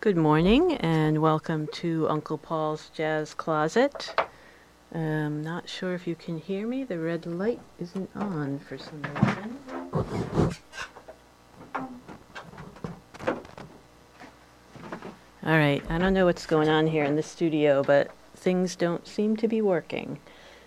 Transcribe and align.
Good 0.00 0.16
morning 0.16 0.74
and 0.74 1.20
welcome 1.20 1.66
to 1.72 2.08
Uncle 2.08 2.38
Paul's 2.38 2.88
Jazz 2.94 3.34
Closet. 3.34 4.14
I'm 4.94 5.42
not 5.42 5.68
sure 5.68 5.92
if 5.92 6.06
you 6.06 6.14
can 6.14 6.38
hear 6.38 6.68
me. 6.68 6.84
The 6.84 7.00
red 7.00 7.26
light 7.26 7.58
isn't 7.80 8.08
on 8.14 8.60
for 8.60 8.78
some 8.78 9.02
reason. 9.02 9.58
All 15.42 15.56
right, 15.56 15.82
I 15.90 15.98
don't 15.98 16.14
know 16.14 16.26
what's 16.26 16.46
going 16.46 16.68
on 16.68 16.86
here 16.86 17.02
in 17.02 17.16
the 17.16 17.22
studio, 17.24 17.82
but 17.82 18.12
things 18.36 18.76
don't 18.76 19.04
seem 19.04 19.36
to 19.38 19.48
be 19.48 19.60
working. 19.60 20.20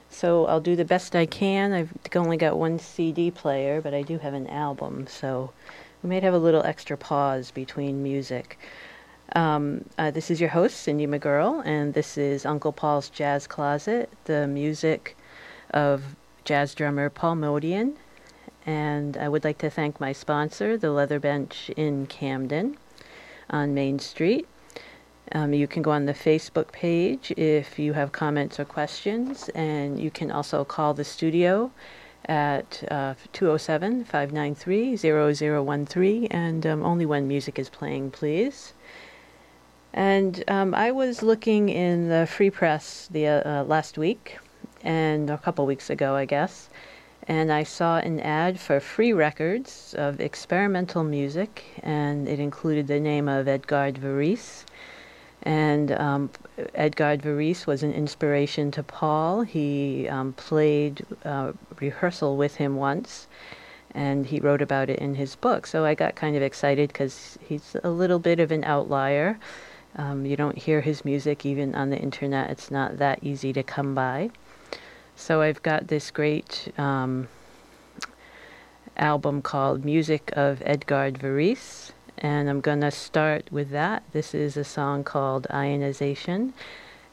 So 0.10 0.46
I'll 0.48 0.60
do 0.60 0.76
the 0.76 0.84
best 0.84 1.16
I 1.16 1.26
can. 1.26 1.72
I've 1.72 1.94
only 2.16 2.36
got 2.36 2.58
one 2.58 2.80
CD 2.80 3.32
player, 3.32 3.80
but 3.80 3.94
I 3.94 4.02
do 4.02 4.18
have 4.18 4.34
an 4.34 4.48
album, 4.48 5.08
so 5.08 5.54
we 6.04 6.10
might 6.10 6.24
have 6.24 6.34
a 6.34 6.38
little 6.38 6.64
extra 6.64 6.98
pause 6.98 7.50
between 7.50 8.04
music. 8.04 8.60
Um, 9.34 9.86
uh, 9.98 10.12
this 10.12 10.30
is 10.30 10.42
your 10.42 10.50
host, 10.50 10.78
Cindy 10.78 11.08
McGurl, 11.08 11.66
and 11.66 11.94
this 11.94 12.18
is 12.18 12.46
Uncle 12.46 12.74
Paul's 12.74 13.10
Jazz 13.10 13.48
Closet, 13.48 14.10
the 14.26 14.46
music 14.46 15.16
of 15.70 16.16
jazz 16.44 16.76
drummer 16.76 17.10
Paul 17.10 17.36
Motian. 17.36 17.96
And 18.66 19.16
I 19.16 19.30
would 19.30 19.46
like 19.46 19.58
to 19.60 19.70
thank 19.70 20.02
my 20.02 20.12
sponsor, 20.12 20.78
the 20.78 20.92
Leather 20.92 21.20
Bench 21.20 21.72
in 21.78 22.08
Camden 22.08 22.78
on 23.50 23.74
Main 23.74 24.00
Street. 24.00 24.48
Um, 25.32 25.54
you 25.54 25.66
can 25.66 25.82
go 25.82 25.92
on 25.92 26.08
the 26.08 26.14
Facebook 26.14 26.74
page 26.74 27.32
if 27.38 27.80
you 27.80 27.94
have 27.94 28.12
comments 28.12 28.60
or 28.60 28.66
questions, 28.66 29.50
and 29.56 29.98
you 29.98 30.12
can 30.12 30.30
also 30.30 30.66
call 30.66 30.94
the 30.94 31.06
studio 31.06 31.72
at 32.26 32.84
uh, 32.92 33.14
207 33.32 34.04
593 34.04 34.98
0013, 34.98 36.26
and 36.26 36.68
um, 36.68 36.84
only 36.84 37.06
when 37.06 37.30
music 37.30 37.58
is 37.58 37.70
playing, 37.70 38.12
please. 38.12 38.74
And 39.94 40.44
um, 40.48 40.74
I 40.74 40.92
was 40.92 41.22
looking 41.22 41.70
in 41.70 42.08
the 42.08 42.26
Free 42.26 42.50
Press 42.50 43.10
the 43.12 43.28
uh, 43.28 43.64
last 43.66 43.98
week, 43.98 44.38
and 44.84 45.30
a 45.30 45.38
couple 45.38 45.66
weeks 45.66 45.90
ago, 45.90 46.16
I 46.16 46.26
guess, 46.26 46.70
and 47.28 47.52
I 47.52 47.64
saw 47.64 47.98
an 47.98 48.20
ad 48.22 48.60
for 48.60 48.80
free 48.80 49.14
records 49.14 49.94
of 49.98 50.20
experimental 50.20 51.04
music, 51.04 51.64
and 51.84 52.28
it 52.28 52.40
included 52.40 52.88
the 52.88 53.00
name 53.00 53.28
of 53.28 53.48
Edgard 53.48 53.96
Varese. 53.96 54.64
And 55.44 55.92
um, 55.92 56.30
Edgard 56.76 57.22
Varese 57.24 57.66
was 57.66 57.84
an 57.84 57.94
inspiration 57.94 58.72
to 58.72 58.84
Paul. 58.84 59.42
He 59.42 60.08
um, 60.08 60.34
played 60.34 61.06
uh, 61.26 61.52
rehearsal 61.80 62.38
with 62.38 62.56
him 62.56 62.76
once, 62.76 63.28
and 63.94 64.26
he 64.26 64.40
wrote 64.40 64.62
about 64.62 64.90
it 64.90 65.00
in 65.00 65.16
his 65.16 65.36
book. 65.36 65.68
So 65.68 65.84
I 65.84 65.96
got 65.96 66.16
kind 66.16 66.36
of 66.36 66.42
excited 66.42 66.90
because 66.90 67.38
he's 67.42 67.76
a 67.84 67.90
little 67.90 68.20
bit 68.20 68.40
of 68.40 68.52
an 68.52 68.64
outlier. 68.64 69.38
Um, 69.96 70.26
you 70.26 70.36
don't 70.36 70.58
hear 70.58 70.82
his 70.82 71.04
music 71.04 71.46
even 71.46 71.76
on 71.76 71.90
the 71.90 71.98
internet. 71.98 72.50
It's 72.50 72.72
not 72.72 72.98
that 72.98 73.20
easy 73.22 73.52
to 73.54 73.64
come 73.64 73.94
by. 73.94 74.30
So 75.16 75.42
I've 75.42 75.62
got 75.62 75.88
this 75.88 76.12
great 76.12 76.72
um, 76.78 77.28
album 78.98 79.42
called 79.42 79.86
Music 79.86 80.32
of 80.34 80.62
Edgard 80.66 81.20
Varese, 81.20 81.92
and 82.18 82.50
I'm 82.50 82.62
going 82.62 82.82
to 82.82 82.92
start 82.92 83.52
with 83.52 83.70
that. 83.72 84.04
This 84.14 84.34
is 84.34 84.58
a 84.58 84.64
song 84.64 85.04
called 85.04 85.48
Ionization, 85.52 86.54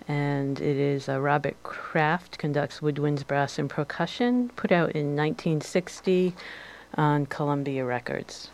and 0.07 0.61
it 0.61 0.77
is 0.77 1.09
Robert 1.09 1.63
Craft 1.63 2.39
conducts 2.39 2.81
woodwinds, 2.81 3.27
brass, 3.27 3.59
and 3.59 3.69
percussion, 3.69 4.51
put 4.57 4.73
out 4.73 4.93
in 4.93 5.17
1960 5.17 6.35
on 6.95 7.27
Columbia 7.27 7.85
Records. 7.85 8.51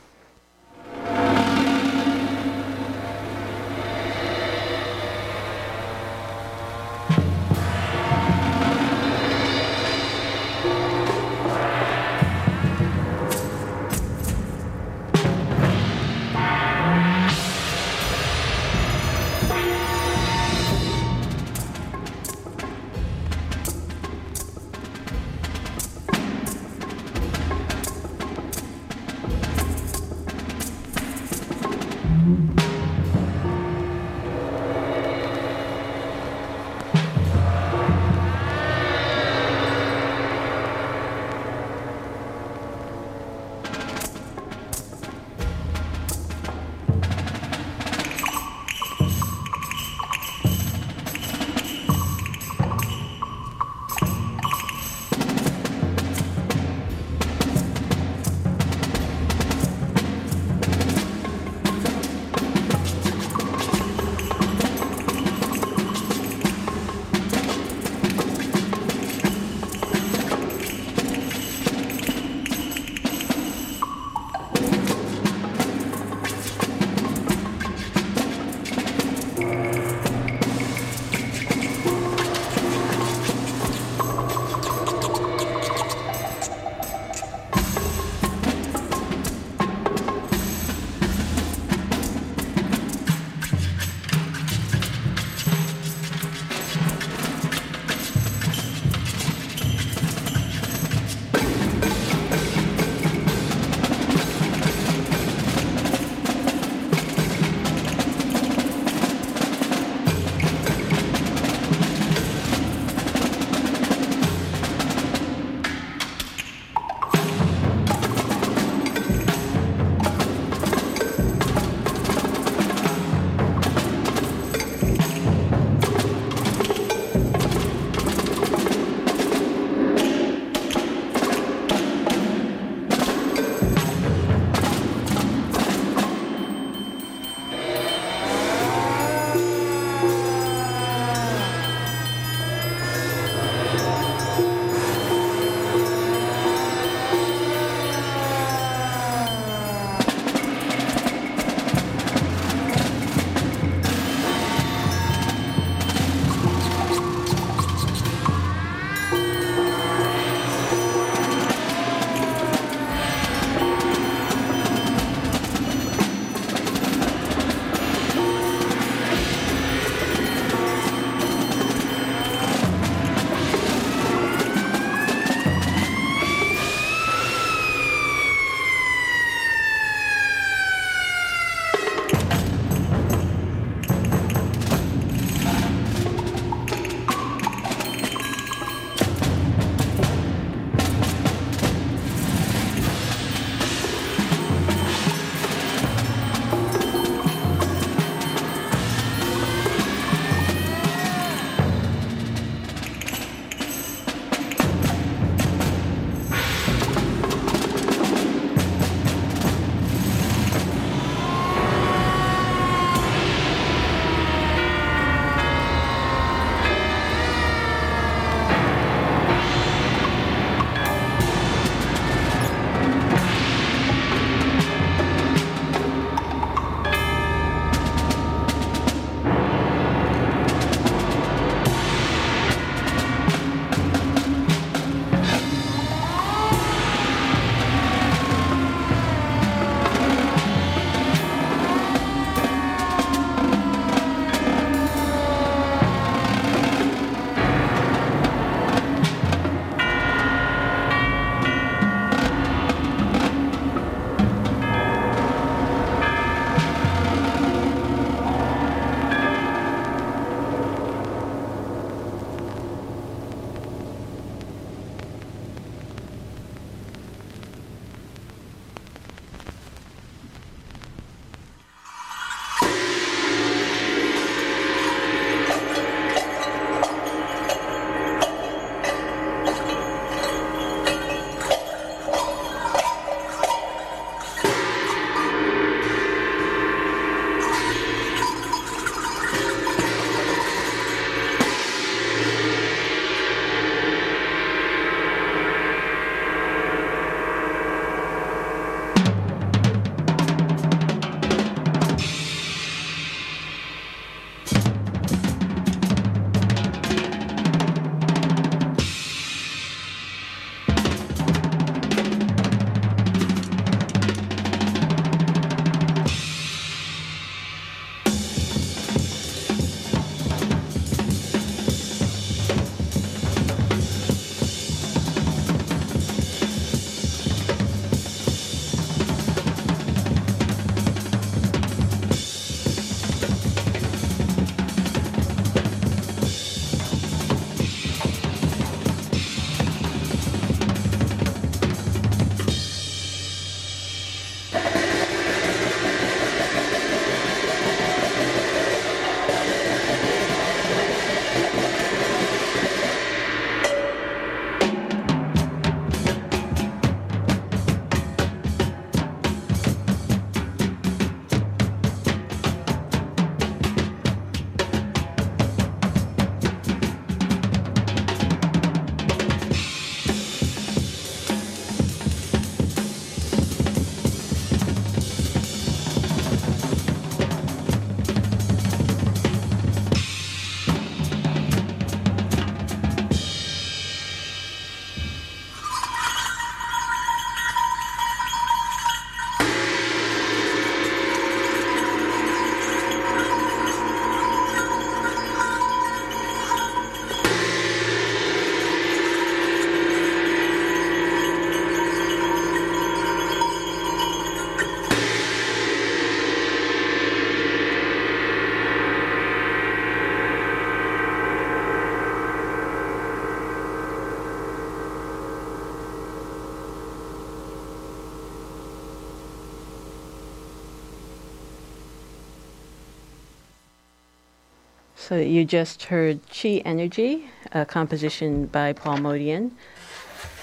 So 425.06 425.18
you 425.18 425.44
just 425.44 425.82
heard 425.82 426.20
Chi 426.30 426.62
Energy, 426.64 427.28
a 427.52 427.66
composition 427.66 428.46
by 428.46 428.72
Paul 428.72 428.96
Motian 428.96 429.50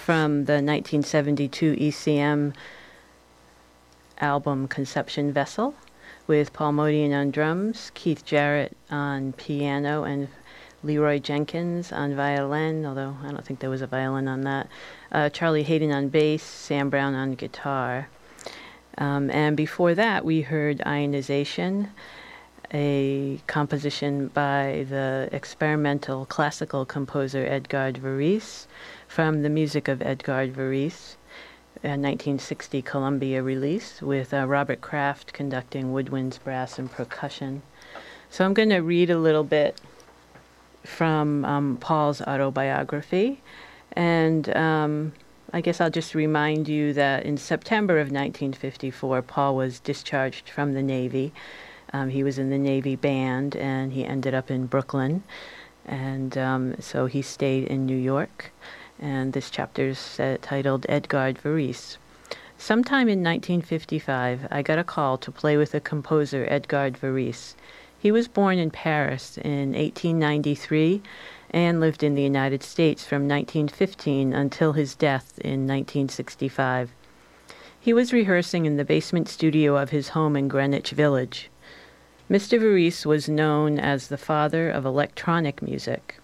from 0.05 0.45
the 0.45 0.61
1972 0.61 1.77
ECM 1.77 2.53
album 4.19 4.67
Conception 4.67 5.33
Vessel 5.33 5.73
with 6.27 6.53
Paul 6.53 6.73
Motian 6.73 7.11
on 7.11 7.31
drums, 7.31 7.91
Keith 7.95 8.23
Jarrett 8.23 8.77
on 8.91 9.33
piano, 9.33 10.03
and 10.03 10.27
Leroy 10.83 11.17
Jenkins 11.17 11.91
on 11.91 12.15
violin, 12.15 12.85
although 12.85 13.17
I 13.23 13.31
don't 13.31 13.43
think 13.43 13.61
there 13.61 13.69
was 13.71 13.81
a 13.81 13.87
violin 13.87 14.27
on 14.27 14.41
that. 14.41 14.67
Uh, 15.11 15.29
Charlie 15.29 15.63
Haden 15.63 15.91
on 15.91 16.09
bass, 16.09 16.43
Sam 16.43 16.91
Brown 16.91 17.15
on 17.15 17.33
guitar. 17.33 18.09
Um, 18.99 19.31
and 19.31 19.57
before 19.57 19.95
that, 19.95 20.23
we 20.23 20.41
heard 20.41 20.83
Ionization, 20.85 21.89
a 22.73 23.39
composition 23.47 24.27
by 24.29 24.85
the 24.89 25.29
experimental 25.31 26.25
classical 26.25 26.85
composer 26.85 27.45
Edgard 27.45 27.95
Varese 27.95 28.67
from 29.07 29.43
the 29.43 29.49
music 29.49 29.87
of 29.87 30.01
Edgard 30.01 30.53
Varese, 30.53 31.15
a 31.83 31.97
1960 31.97 32.81
Columbia 32.81 33.43
release 33.43 34.01
with 34.01 34.33
uh, 34.33 34.45
Robert 34.45 34.81
Craft 34.81 35.33
conducting 35.33 35.93
woodwinds, 35.93 36.41
brass, 36.41 36.79
and 36.79 36.89
percussion. 36.91 37.61
So 38.29 38.45
I'm 38.45 38.53
going 38.53 38.69
to 38.69 38.79
read 38.79 39.09
a 39.09 39.17
little 39.17 39.43
bit 39.43 39.79
from 40.83 41.43
um, 41.45 41.77
Paul's 41.77 42.21
autobiography. 42.21 43.41
And 43.93 44.55
um, 44.55 45.13
I 45.51 45.61
guess 45.61 45.81
I'll 45.81 45.89
just 45.89 46.15
remind 46.15 46.67
you 46.67 46.93
that 46.93 47.25
in 47.25 47.37
September 47.37 47.95
of 47.95 48.07
1954, 48.07 49.21
Paul 49.23 49.55
was 49.55 49.79
discharged 49.79 50.49
from 50.49 50.73
the 50.73 50.81
Navy. 50.81 51.33
Um, 51.93 52.09
he 52.09 52.23
was 52.23 52.37
in 52.37 52.49
the 52.49 52.57
Navy 52.57 52.95
band 52.95 53.55
and 53.55 53.93
he 53.93 54.05
ended 54.05 54.33
up 54.33 54.49
in 54.49 54.65
Brooklyn. 54.65 55.23
And 55.85 56.37
um, 56.37 56.75
so 56.79 57.05
he 57.05 57.21
stayed 57.21 57.65
in 57.65 57.85
New 57.85 57.97
York. 57.97 58.51
And 58.99 59.33
this 59.33 59.49
chapter 59.49 59.87
is 59.87 60.19
uh, 60.19 60.37
titled 60.41 60.85
Edgard 60.87 61.39
Varese. 61.43 61.97
Sometime 62.57 63.09
in 63.09 63.23
1955, 63.23 64.47
I 64.51 64.61
got 64.61 64.77
a 64.77 64.83
call 64.83 65.17
to 65.17 65.31
play 65.31 65.57
with 65.57 65.71
the 65.71 65.81
composer 65.81 66.45
Edgard 66.47 66.93
Varese. 66.93 67.55
He 67.97 68.11
was 68.11 68.27
born 68.27 68.57
in 68.57 68.71
Paris 68.71 69.37
in 69.37 69.73
1893 69.73 71.01
and 71.51 71.79
lived 71.79 72.01
in 72.01 72.15
the 72.15 72.23
United 72.23 72.63
States 72.63 73.05
from 73.05 73.27
1915 73.27 74.33
until 74.33 74.73
his 74.73 74.95
death 74.95 75.37
in 75.39 75.67
1965. 75.67 76.91
He 77.79 77.93
was 77.93 78.13
rehearsing 78.13 78.65
in 78.65 78.77
the 78.77 78.85
basement 78.85 79.27
studio 79.27 79.77
of 79.77 79.89
his 79.89 80.09
home 80.09 80.35
in 80.35 80.47
Greenwich 80.47 80.91
Village. 80.91 81.50
Mr. 82.31 82.57
Varese 82.61 83.05
was 83.05 83.27
known 83.27 83.77
as 83.77 84.07
the 84.07 84.17
father 84.17 84.69
of 84.69 84.85
electronic 84.85 85.61
music. 85.61 86.17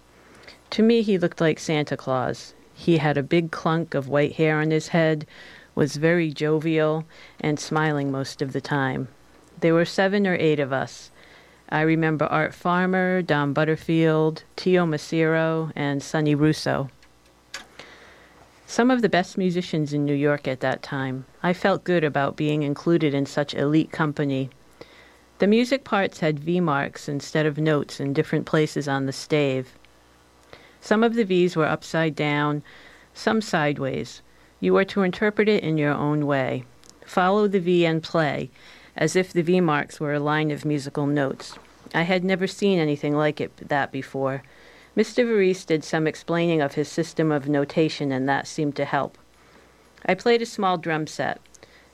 To 0.70 0.82
me, 0.82 1.02
he 1.02 1.18
looked 1.18 1.38
like 1.38 1.58
Santa 1.58 1.98
Claus. 1.98 2.54
He 2.72 2.96
had 2.96 3.18
a 3.18 3.22
big 3.22 3.50
clunk 3.50 3.92
of 3.92 4.08
white 4.08 4.36
hair 4.36 4.58
on 4.58 4.70
his 4.70 4.88
head, 4.88 5.26
was 5.74 5.96
very 5.96 6.32
jovial, 6.32 7.04
and 7.38 7.60
smiling 7.60 8.10
most 8.10 8.40
of 8.40 8.54
the 8.54 8.60
time. 8.62 9.08
There 9.60 9.74
were 9.74 9.84
seven 9.84 10.26
or 10.26 10.34
eight 10.36 10.58
of 10.58 10.72
us. 10.72 11.10
I 11.68 11.82
remember 11.82 12.24
Art 12.24 12.54
Farmer, 12.54 13.20
Don 13.20 13.52
Butterfield, 13.52 14.44
Teo 14.56 14.86
Macero, 14.86 15.72
and 15.76 16.02
Sonny 16.02 16.34
Russo. 16.34 16.88
Some 18.66 18.90
of 18.90 19.02
the 19.02 19.10
best 19.10 19.36
musicians 19.36 19.92
in 19.92 20.06
New 20.06 20.14
York 20.14 20.48
at 20.48 20.60
that 20.60 20.82
time. 20.82 21.26
I 21.42 21.52
felt 21.52 21.84
good 21.84 22.02
about 22.02 22.34
being 22.34 22.62
included 22.62 23.12
in 23.12 23.26
such 23.26 23.52
elite 23.52 23.92
company. 23.92 24.48
The 25.38 25.46
music 25.46 25.84
parts 25.84 26.18
had 26.18 26.40
V 26.40 26.58
marks 26.58 27.08
instead 27.08 27.46
of 27.46 27.58
notes 27.58 28.00
in 28.00 28.12
different 28.12 28.44
places 28.44 28.88
on 28.88 29.06
the 29.06 29.12
stave. 29.12 29.72
Some 30.80 31.04
of 31.04 31.14
the 31.14 31.24
V's 31.24 31.54
were 31.54 31.66
upside 31.66 32.16
down, 32.16 32.64
some 33.14 33.40
sideways. 33.40 34.20
You 34.58 34.74
were 34.74 34.84
to 34.86 35.02
interpret 35.02 35.48
it 35.48 35.62
in 35.62 35.78
your 35.78 35.92
own 35.92 36.26
way. 36.26 36.64
Follow 37.06 37.46
the 37.46 37.60
V 37.60 37.86
and 37.86 38.02
play, 38.02 38.50
as 38.96 39.14
if 39.14 39.32
the 39.32 39.42
V 39.42 39.60
marks 39.60 40.00
were 40.00 40.12
a 40.12 40.18
line 40.18 40.50
of 40.50 40.64
musical 40.64 41.06
notes. 41.06 41.56
I 41.94 42.02
had 42.02 42.24
never 42.24 42.48
seen 42.48 42.80
anything 42.80 43.16
like 43.16 43.40
it 43.40 43.56
that 43.68 43.92
before. 43.92 44.42
Mr. 44.96 45.24
Varese 45.24 45.64
did 45.64 45.84
some 45.84 46.08
explaining 46.08 46.60
of 46.60 46.74
his 46.74 46.88
system 46.88 47.30
of 47.30 47.48
notation, 47.48 48.10
and 48.10 48.28
that 48.28 48.48
seemed 48.48 48.74
to 48.74 48.84
help. 48.84 49.16
I 50.04 50.14
played 50.14 50.42
a 50.42 50.46
small 50.46 50.78
drum 50.78 51.06
set 51.06 51.40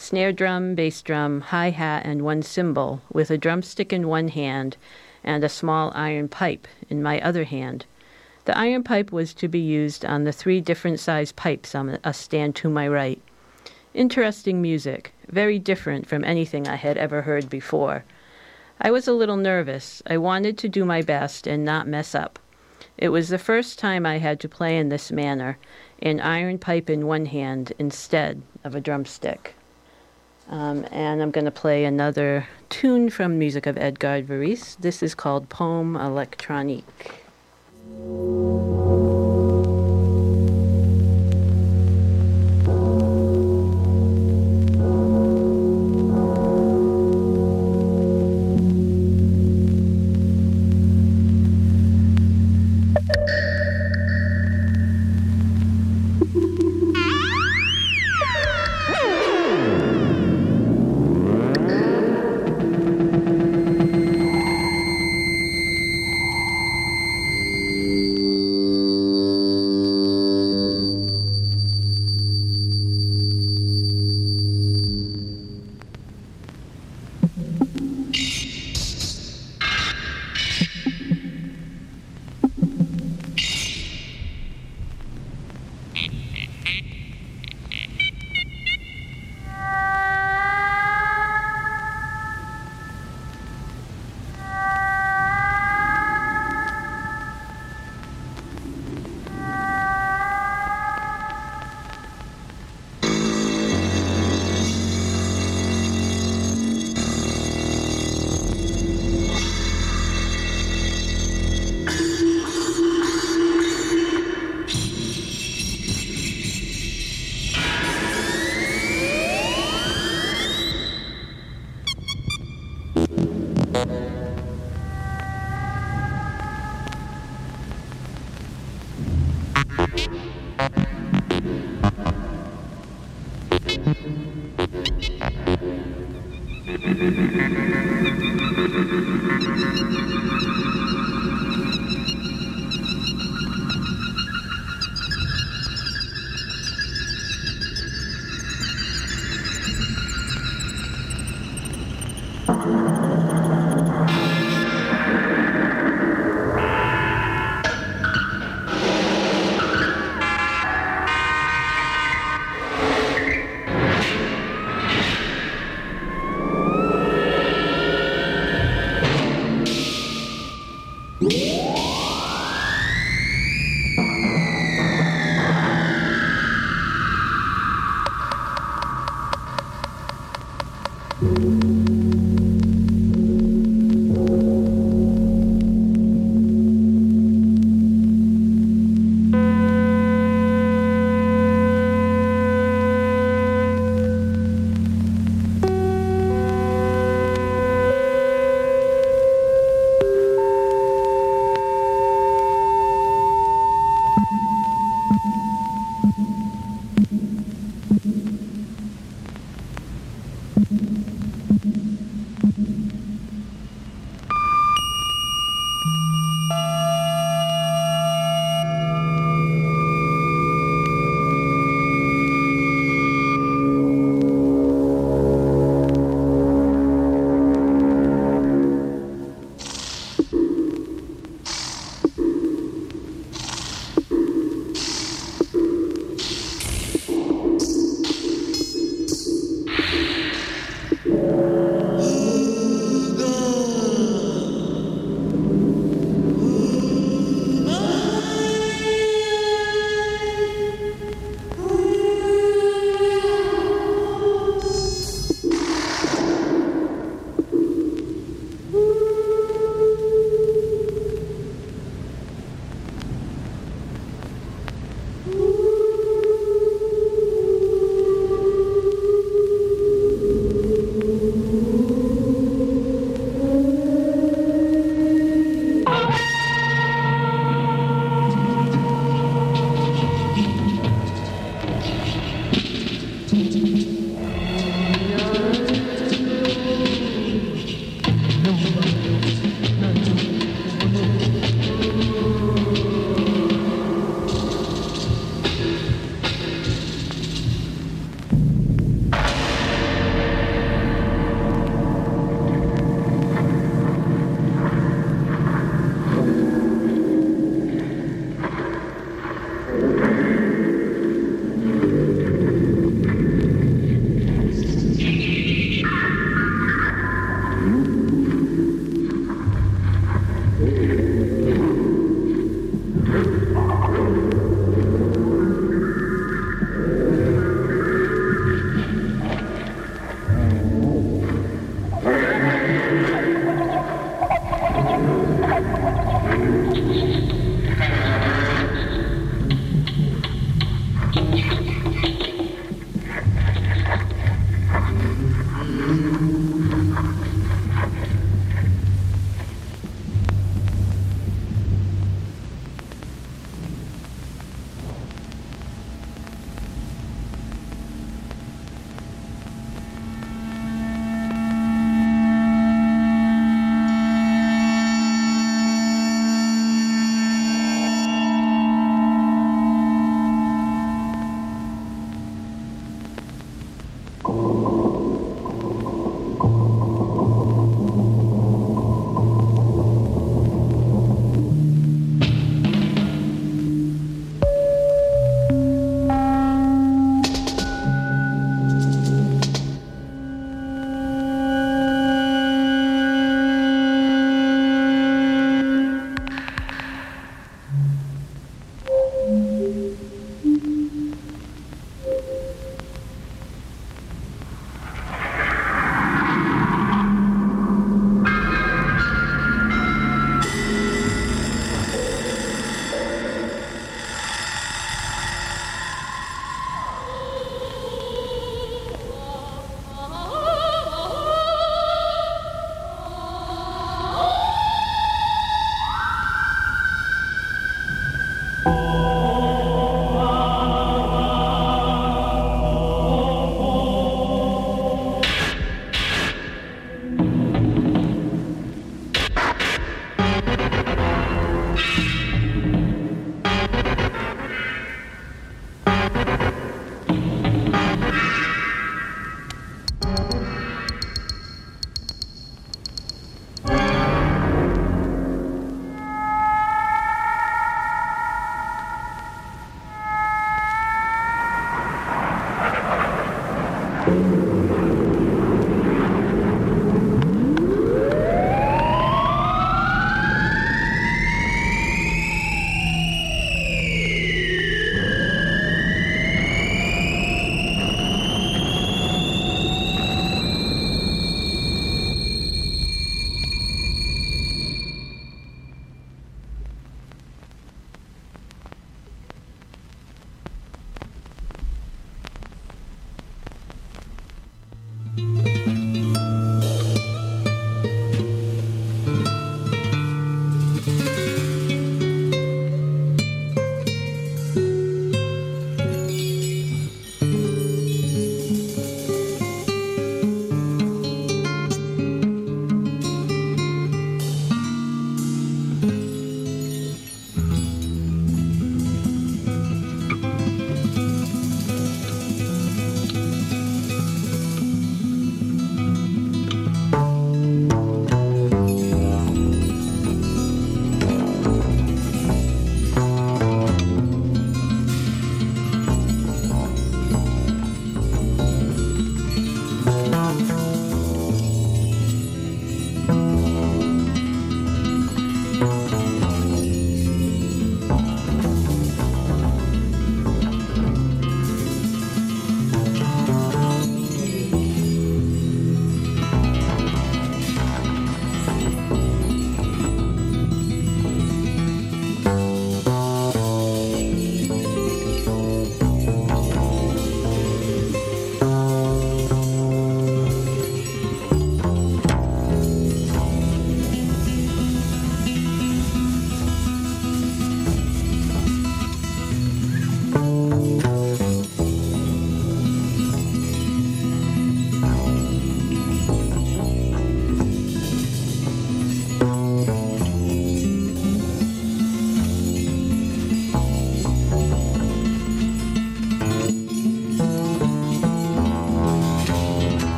snare 0.00 0.32
drum, 0.32 0.74
bass 0.74 1.02
drum, 1.02 1.42
hi 1.42 1.68
hat, 1.68 2.06
and 2.06 2.22
one 2.22 2.40
cymbal, 2.40 3.02
with 3.12 3.30
a 3.30 3.36
drumstick 3.36 3.92
in 3.92 4.08
one 4.08 4.28
hand 4.28 4.78
and 5.22 5.44
a 5.44 5.48
small 5.48 5.92
iron 5.94 6.26
pipe 6.26 6.66
in 6.88 7.02
my 7.02 7.20
other 7.20 7.44
hand. 7.44 7.84
The 8.46 8.56
iron 8.56 8.82
pipe 8.82 9.12
was 9.12 9.34
to 9.34 9.46
be 9.46 9.58
used 9.58 10.02
on 10.06 10.24
the 10.24 10.32
three 10.32 10.62
different 10.62 11.00
sized 11.00 11.36
pipes 11.36 11.74
on 11.74 11.98
a 12.02 12.14
stand 12.14 12.56
to 12.56 12.70
my 12.70 12.88
right. 12.88 13.20
Interesting 13.92 14.62
music, 14.62 15.12
very 15.28 15.58
different 15.58 16.06
from 16.06 16.24
anything 16.24 16.66
I 16.66 16.76
had 16.76 16.96
ever 16.96 17.20
heard 17.22 17.50
before. 17.50 18.04
I 18.80 18.90
was 18.90 19.06
a 19.06 19.12
little 19.12 19.36
nervous. 19.36 20.02
I 20.06 20.16
wanted 20.16 20.56
to 20.58 20.68
do 20.70 20.86
my 20.86 21.02
best 21.02 21.46
and 21.46 21.62
not 21.62 21.86
mess 21.86 22.14
up. 22.14 22.38
It 22.96 23.10
was 23.10 23.28
the 23.28 23.38
first 23.38 23.78
time 23.78 24.06
I 24.06 24.16
had 24.16 24.40
to 24.40 24.48
play 24.48 24.78
in 24.78 24.88
this 24.88 25.12
manner, 25.12 25.58
an 26.00 26.20
iron 26.20 26.56
pipe 26.56 26.88
in 26.88 27.06
one 27.06 27.26
hand 27.26 27.74
instead 27.78 28.40
of 28.64 28.74
a 28.74 28.80
drumstick. 28.80 29.54
Um, 30.50 30.84
and 30.90 31.22
I'm 31.22 31.30
going 31.30 31.44
to 31.44 31.52
play 31.52 31.84
another 31.84 32.48
tune 32.68 33.08
from 33.08 33.38
music 33.38 33.66
of 33.66 33.78
Edgard 33.78 34.26
Varese. 34.26 34.76
This 34.78 35.00
is 35.00 35.14
called 35.14 35.48
Poème 35.48 35.96
Electronique. 35.96 36.84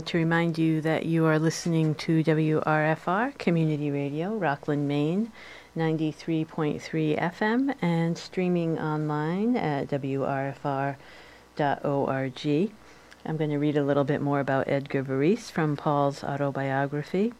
Want 0.00 0.08
to 0.08 0.16
remind 0.16 0.56
you 0.56 0.80
that 0.80 1.04
you 1.04 1.26
are 1.26 1.38
listening 1.38 1.94
to 1.96 2.24
WRFR 2.24 3.36
Community 3.36 3.90
Radio, 3.90 4.34
Rockland, 4.34 4.88
Maine, 4.88 5.30
93.3 5.76 6.80
FM, 7.20 7.74
and 7.82 8.16
streaming 8.16 8.78
online 8.78 9.58
at 9.58 9.88
WRFR.org. 9.88 10.96
I'm 13.26 13.36
going 13.36 13.50
to 13.50 13.58
read 13.58 13.76
a 13.76 13.84
little 13.84 14.04
bit 14.04 14.22
more 14.22 14.40
about 14.40 14.68
Edgar 14.68 15.04
Varese 15.04 15.50
from 15.50 15.76
Paul's 15.76 16.24
autobiography. 16.24 17.34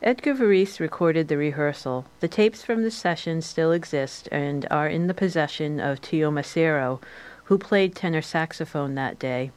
Edgar 0.00 0.34
Varese 0.34 0.80
recorded 0.80 1.28
the 1.28 1.36
rehearsal. 1.36 2.06
The 2.20 2.28
tapes 2.28 2.64
from 2.64 2.82
the 2.82 2.90
session 2.90 3.42
still 3.42 3.72
exist 3.72 4.26
and 4.32 4.66
are 4.70 4.88
in 4.88 5.06
the 5.06 5.12
possession 5.12 5.80
of 5.80 6.00
Teo 6.00 6.30
Macero, 6.30 7.02
who 7.44 7.58
played 7.58 7.94
tenor 7.94 8.22
saxophone 8.22 8.94
that 8.94 9.18
day. 9.18 9.50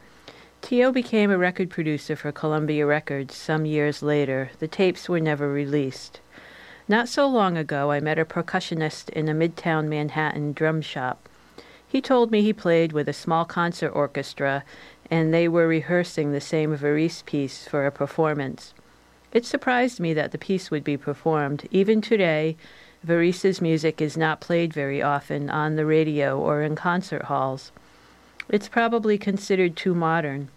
Teo 0.66 0.92
became 0.92 1.30
a 1.30 1.38
record 1.38 1.70
producer 1.70 2.16
for 2.16 2.32
Columbia 2.32 2.88
Records 2.88 3.36
some 3.36 3.68
years 3.68 4.02
later. 4.02 4.50
The 4.58 4.68
tapes 4.68 5.08
were 5.08 5.20
never 5.20 5.48
released. 5.48 6.22
Not 6.88 7.08
so 7.08 7.28
long 7.28 7.56
ago, 7.56 7.92
I 7.92 8.00
met 8.00 8.18
a 8.18 8.26
percussionist 8.26 9.10
in 9.10 9.30
a 9.30 9.36
midtown 9.36 9.88
Manhattan 9.88 10.54
drum 10.54 10.82
shop. 10.82 11.30
He 11.88 12.02
told 12.02 12.32
me 12.32 12.42
he 12.42 12.52
played 12.52 12.94
with 12.94 13.08
a 13.08 13.14
small 13.14 13.46
concert 13.46 13.92
orchestra 13.92 14.64
and 15.12 15.32
they 15.32 15.48
were 15.48 15.68
rehearsing 15.68 16.32
the 16.32 16.42
same 16.42 16.76
Varese 16.76 17.24
piece 17.24 17.68
for 17.68 17.86
a 17.86 17.92
performance. 17.92 18.74
It 19.34 19.46
surprised 19.46 20.00
me 20.00 20.16
that 20.16 20.32
the 20.32 20.40
piece 20.40 20.72
would 20.72 20.84
be 20.84 20.98
performed. 20.98 21.68
Even 21.70 22.02
today, 22.02 22.58
Varese's 23.06 23.62
music 23.62 24.02
is 24.02 24.18
not 24.18 24.42
played 24.42 24.74
very 24.74 25.00
often 25.00 25.48
on 25.48 25.76
the 25.76 25.86
radio 25.86 26.40
or 26.40 26.64
in 26.64 26.76
concert 26.76 27.26
halls. 27.26 27.72
It's 28.48 28.68
probably 28.68 29.18
considered 29.18 29.76
too 29.76 29.96
modern. 29.96 30.50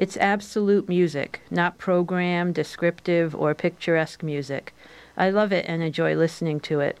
It's 0.00 0.16
absolute 0.16 0.88
music, 0.88 1.42
not 1.50 1.76
program, 1.76 2.54
descriptive, 2.54 3.34
or 3.34 3.54
picturesque 3.54 4.22
music. 4.22 4.72
I 5.14 5.28
love 5.28 5.52
it 5.52 5.66
and 5.68 5.82
enjoy 5.82 6.16
listening 6.16 6.58
to 6.60 6.80
it. 6.80 6.96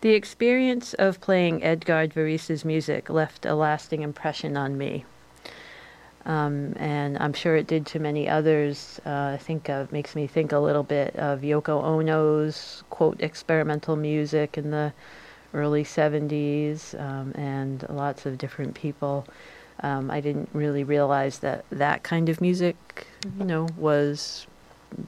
The 0.00 0.14
experience 0.14 0.94
of 0.94 1.20
playing 1.20 1.62
Edgard 1.62 2.14
Varese's 2.14 2.64
music 2.64 3.10
left 3.10 3.44
a 3.44 3.54
lasting 3.54 4.00
impression 4.00 4.56
on 4.56 4.78
me. 4.78 5.04
Um, 6.24 6.72
and 6.78 7.18
I'm 7.18 7.34
sure 7.34 7.54
it 7.54 7.66
did 7.66 7.84
to 7.88 7.98
many 7.98 8.26
others. 8.30 8.98
Uh, 9.04 9.34
I 9.34 9.36
think 9.36 9.68
uh, 9.68 9.84
makes 9.90 10.16
me 10.16 10.26
think 10.26 10.50
a 10.50 10.58
little 10.58 10.84
bit 10.84 11.14
of 11.16 11.42
Yoko 11.42 11.84
Ono's 11.84 12.82
quote 12.88 13.20
experimental 13.20 13.94
music 13.94 14.56
in 14.56 14.70
the 14.70 14.94
early 15.52 15.84
70s, 15.84 16.98
um, 16.98 17.32
and 17.34 17.84
lots 17.90 18.24
of 18.24 18.38
different 18.38 18.74
people. 18.74 19.26
Um, 19.80 20.10
I 20.10 20.20
didn't 20.20 20.48
really 20.52 20.84
realize 20.84 21.38
that 21.40 21.64
that 21.70 22.02
kind 22.02 22.28
of 22.28 22.40
music, 22.40 23.06
you 23.38 23.44
know, 23.44 23.68
was, 23.76 24.46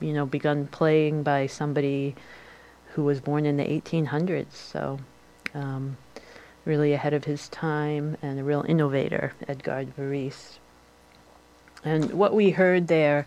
you 0.01 0.13
know, 0.13 0.27
begun 0.27 0.67
playing 0.69 1.23
by 1.23 1.47
somebody 1.47 2.15
who 2.93 3.05
was 3.05 3.21
born 3.21 3.47
in 3.47 3.57
the 3.57 3.65
1800s. 3.65 4.53
So, 4.53 4.99
um, 5.55 5.97
really 6.65 6.93
ahead 6.93 7.15
of 7.15 7.25
his 7.25 7.49
time 7.49 8.17
and 8.23 8.39
a 8.39 8.45
real 8.45 8.65
innovator, 8.69 9.33
Edgard 9.49 9.97
Varese. 9.97 10.59
And 11.85 12.13
what 12.13 12.35
we 12.35 12.51
heard 12.51 12.89
there 12.89 13.27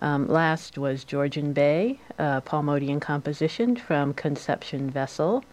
um, 0.00 0.28
last 0.28 0.78
was 0.78 1.04
Georgian 1.04 1.52
Bay, 1.52 2.00
a 2.18 2.40
Paul 2.40 2.62
Motian 2.62 3.00
composition 3.00 3.76
from 3.76 4.14
Conception 4.14 4.88
Vessel. 4.90 5.44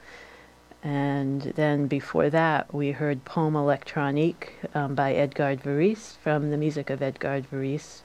And 0.87 1.41
then 1.57 1.87
before 1.87 2.29
that, 2.29 2.73
we 2.73 2.91
heard 2.91 3.25
Poème 3.25 3.55
électronique 3.55 4.51
um, 4.73 4.95
by 4.95 5.13
Edgard 5.13 5.61
Varese 5.61 6.15
from 6.23 6.49
the 6.49 6.55
music 6.55 6.89
of 6.89 7.01
Edgard 7.01 7.45
Varese. 7.51 8.03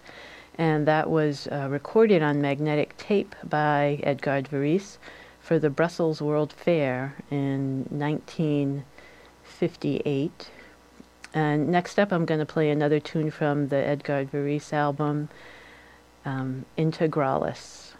And 0.58 0.84
that 0.88 1.08
was 1.08 1.46
uh, 1.46 1.68
recorded 1.70 2.24
on 2.24 2.42
magnetic 2.42 2.96
tape 2.96 3.36
by 3.44 4.00
Edgard 4.02 4.48
Varese 4.50 4.98
for 5.38 5.60
the 5.60 5.70
Brussels 5.70 6.20
World 6.20 6.52
Fair 6.52 7.14
in 7.30 7.86
1958. 7.90 10.50
And 11.34 11.68
next 11.68 12.00
up, 12.00 12.10
I'm 12.10 12.24
going 12.24 12.40
to 12.40 12.46
play 12.46 12.68
another 12.68 12.98
tune 12.98 13.30
from 13.30 13.68
the 13.68 13.76
Edgard 13.76 14.32
Varese 14.32 14.72
album, 14.72 15.28
um, 16.24 16.64
Intégrales. 16.76 17.91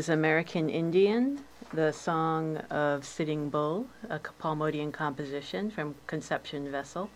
Was 0.00 0.08
American 0.08 0.70
Indian, 0.70 1.44
the 1.74 1.92
song 1.92 2.56
of 2.70 3.04
Sitting 3.04 3.50
Bull, 3.50 3.86
a 4.08 4.18
Paul 4.18 4.56
Motian 4.56 4.90
composition 4.94 5.70
from 5.70 5.94
Conception 6.06 6.70
Vessel. 6.70 7.10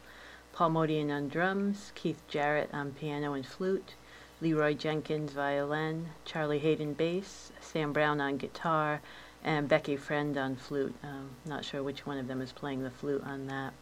Paul 0.52 0.68
Motian 0.68 1.10
on 1.10 1.30
drums, 1.30 1.92
Keith 1.94 2.20
Jarrett 2.28 2.68
on 2.74 2.92
piano 2.92 3.32
and 3.32 3.46
flute, 3.46 3.94
Leroy 4.42 4.74
Jenkins 4.74 5.32
violin, 5.32 6.10
Charlie 6.26 6.58
Haden 6.58 6.92
bass, 6.92 7.52
Sam 7.58 7.94
Brown 7.94 8.20
on 8.20 8.36
guitar, 8.36 9.00
and 9.42 9.66
Becky 9.66 9.96
Friend 9.96 10.36
on 10.36 10.54
flute. 10.54 10.94
Um, 11.02 11.30
not 11.46 11.64
sure 11.64 11.82
which 11.82 12.04
one 12.04 12.18
of 12.18 12.28
them 12.28 12.42
is 12.42 12.52
playing 12.52 12.82
the 12.82 12.90
flute 12.90 13.24
on 13.24 13.46
that. 13.46 13.72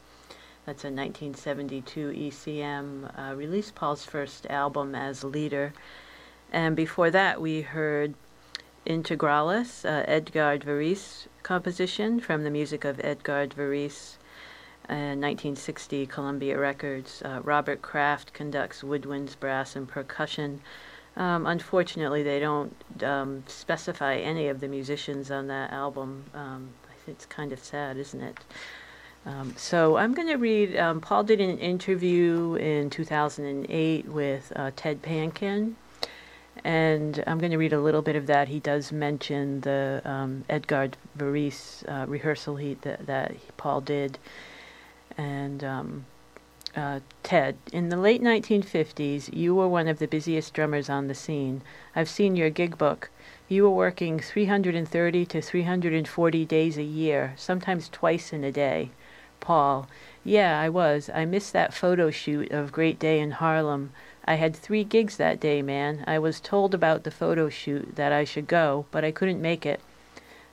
That's 0.64 0.84
a 0.84 0.94
1972 0.94 2.12
ECM 2.30 3.18
uh, 3.18 3.34
release, 3.34 3.72
Paul's 3.72 4.04
first 4.04 4.46
album 4.46 4.94
as 4.94 5.24
leader. 5.24 5.72
And 6.52 6.76
before 6.76 7.10
that, 7.10 7.40
we 7.40 7.62
heard 7.62 8.14
Intégrales, 8.86 9.84
uh, 9.84 10.04
Edgard 10.08 10.64
Varese 10.64 11.26
composition 11.42 12.20
from 12.20 12.44
the 12.44 12.50
music 12.50 12.84
of 12.84 13.00
Edgard 13.04 13.54
Varese, 13.56 14.16
uh, 14.88 15.14
1960 15.14 16.06
Columbia 16.06 16.58
Records. 16.58 17.22
Uh, 17.24 17.40
Robert 17.44 17.82
Craft 17.82 18.32
conducts 18.32 18.82
woodwinds, 18.82 19.38
brass, 19.38 19.76
and 19.76 19.88
percussion. 19.88 20.60
Um, 21.16 21.46
unfortunately, 21.46 22.22
they 22.22 22.40
don't 22.40 22.74
um, 23.02 23.44
specify 23.46 24.16
any 24.16 24.48
of 24.48 24.60
the 24.60 24.68
musicians 24.68 25.30
on 25.30 25.46
that 25.48 25.72
album. 25.72 26.24
Um, 26.34 26.70
it's 27.06 27.26
kind 27.26 27.52
of 27.52 27.62
sad, 27.62 27.96
isn't 27.96 28.20
it? 28.20 28.38
Um, 29.24 29.54
so 29.56 29.96
I'm 29.96 30.14
going 30.14 30.28
to 30.28 30.36
read. 30.36 30.76
Um, 30.76 31.00
Paul 31.00 31.22
did 31.22 31.40
an 31.40 31.58
interview 31.58 32.54
in 32.56 32.90
2008 32.90 34.06
with 34.06 34.52
uh, 34.56 34.72
Ted 34.74 35.02
Panken, 35.02 35.74
and 36.64 37.22
I'm 37.26 37.38
going 37.38 37.50
to 37.52 37.58
read 37.58 37.72
a 37.72 37.80
little 37.80 38.02
bit 38.02 38.16
of 38.16 38.26
that. 38.26 38.48
He 38.48 38.60
does 38.60 38.92
mention 38.92 39.62
the 39.62 40.02
um, 40.04 40.44
Edgard 40.48 40.96
Varese 41.16 41.84
uh, 41.88 42.06
rehearsal 42.06 42.56
he, 42.56 42.74
that, 42.82 43.06
that 43.06 43.34
Paul 43.56 43.80
did. 43.80 44.18
And 45.16 45.64
um, 45.64 46.06
uh, 46.76 47.00
Ted, 47.22 47.56
in 47.72 47.88
the 47.88 47.96
late 47.96 48.22
1950s, 48.22 49.34
you 49.34 49.54
were 49.54 49.68
one 49.68 49.88
of 49.88 49.98
the 49.98 50.06
busiest 50.06 50.54
drummers 50.54 50.88
on 50.88 51.08
the 51.08 51.14
scene. 51.14 51.62
I've 51.94 52.08
seen 52.08 52.36
your 52.36 52.50
gig 52.50 52.78
book. 52.78 53.10
You 53.48 53.64
were 53.64 53.70
working 53.70 54.20
330 54.20 55.26
to 55.26 55.42
340 55.42 56.44
days 56.46 56.78
a 56.78 56.82
year, 56.82 57.34
sometimes 57.36 57.88
twice 57.88 58.32
in 58.32 58.44
a 58.44 58.52
day. 58.52 58.90
Paul, 59.40 59.88
yeah, 60.24 60.60
I 60.60 60.68
was. 60.68 61.10
I 61.12 61.24
missed 61.24 61.52
that 61.52 61.74
photo 61.74 62.10
shoot 62.10 62.50
of 62.52 62.72
Great 62.72 62.98
Day 62.98 63.18
in 63.18 63.32
Harlem. 63.32 63.92
I 64.24 64.34
had 64.34 64.54
three 64.54 64.84
gigs 64.84 65.16
that 65.16 65.40
day, 65.40 65.62
man. 65.62 66.04
I 66.06 66.18
was 66.18 66.40
told 66.40 66.74
about 66.74 67.02
the 67.02 67.10
photo 67.10 67.48
shoot 67.48 67.96
that 67.96 68.12
I 68.12 68.24
should 68.24 68.46
go, 68.46 68.86
but 68.90 69.04
I 69.04 69.10
couldn't 69.10 69.42
make 69.42 69.66
it. 69.66 69.80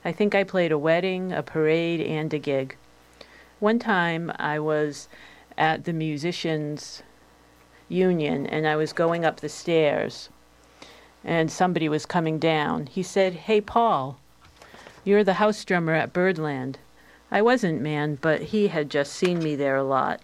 I 0.04 0.12
think 0.12 0.34
I 0.34 0.44
played 0.44 0.72
a 0.72 0.78
wedding, 0.78 1.32
a 1.32 1.42
parade, 1.42 2.00
and 2.00 2.32
a 2.34 2.38
gig. 2.38 2.76
One 3.60 3.78
time 3.78 4.32
I 4.36 4.58
was 4.58 5.08
at 5.58 5.84
the 5.84 5.92
musicians' 5.92 7.02
union 7.88 8.46
and 8.46 8.66
I 8.66 8.76
was 8.76 8.92
going 8.92 9.24
up 9.24 9.40
the 9.40 9.48
stairs 9.48 10.30
and 11.24 11.50
somebody 11.50 11.88
was 11.88 12.06
coming 12.06 12.38
down. 12.38 12.86
He 12.86 13.02
said, 13.02 13.34
Hey, 13.34 13.60
Paul, 13.60 14.18
you're 15.04 15.24
the 15.24 15.34
house 15.34 15.64
drummer 15.64 15.92
at 15.92 16.12
Birdland. 16.12 16.78
I 17.30 17.42
wasn't, 17.42 17.80
man, 17.80 18.16
but 18.20 18.42
he 18.42 18.68
had 18.68 18.90
just 18.90 19.12
seen 19.12 19.40
me 19.40 19.54
there 19.54 19.76
a 19.76 19.84
lot. 19.84 20.20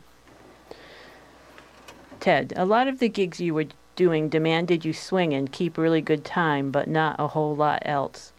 Ted, 2.27 2.53
a 2.57 2.65
lot 2.65 2.89
of 2.89 2.99
the 2.99 3.09
gigs 3.09 3.41
you 3.41 3.55
were 3.55 3.67
doing 3.95 4.29
demanded 4.29 4.85
you 4.85 4.93
swing 4.93 5.33
and 5.33 5.53
keep 5.53 5.79
really 5.79 6.01
good 6.01 6.25
time, 6.25 6.73
but 6.73 6.89
not 6.89 7.15
a 7.21 7.29
whole 7.29 7.55
lot 7.55 7.81
else. 7.85 8.33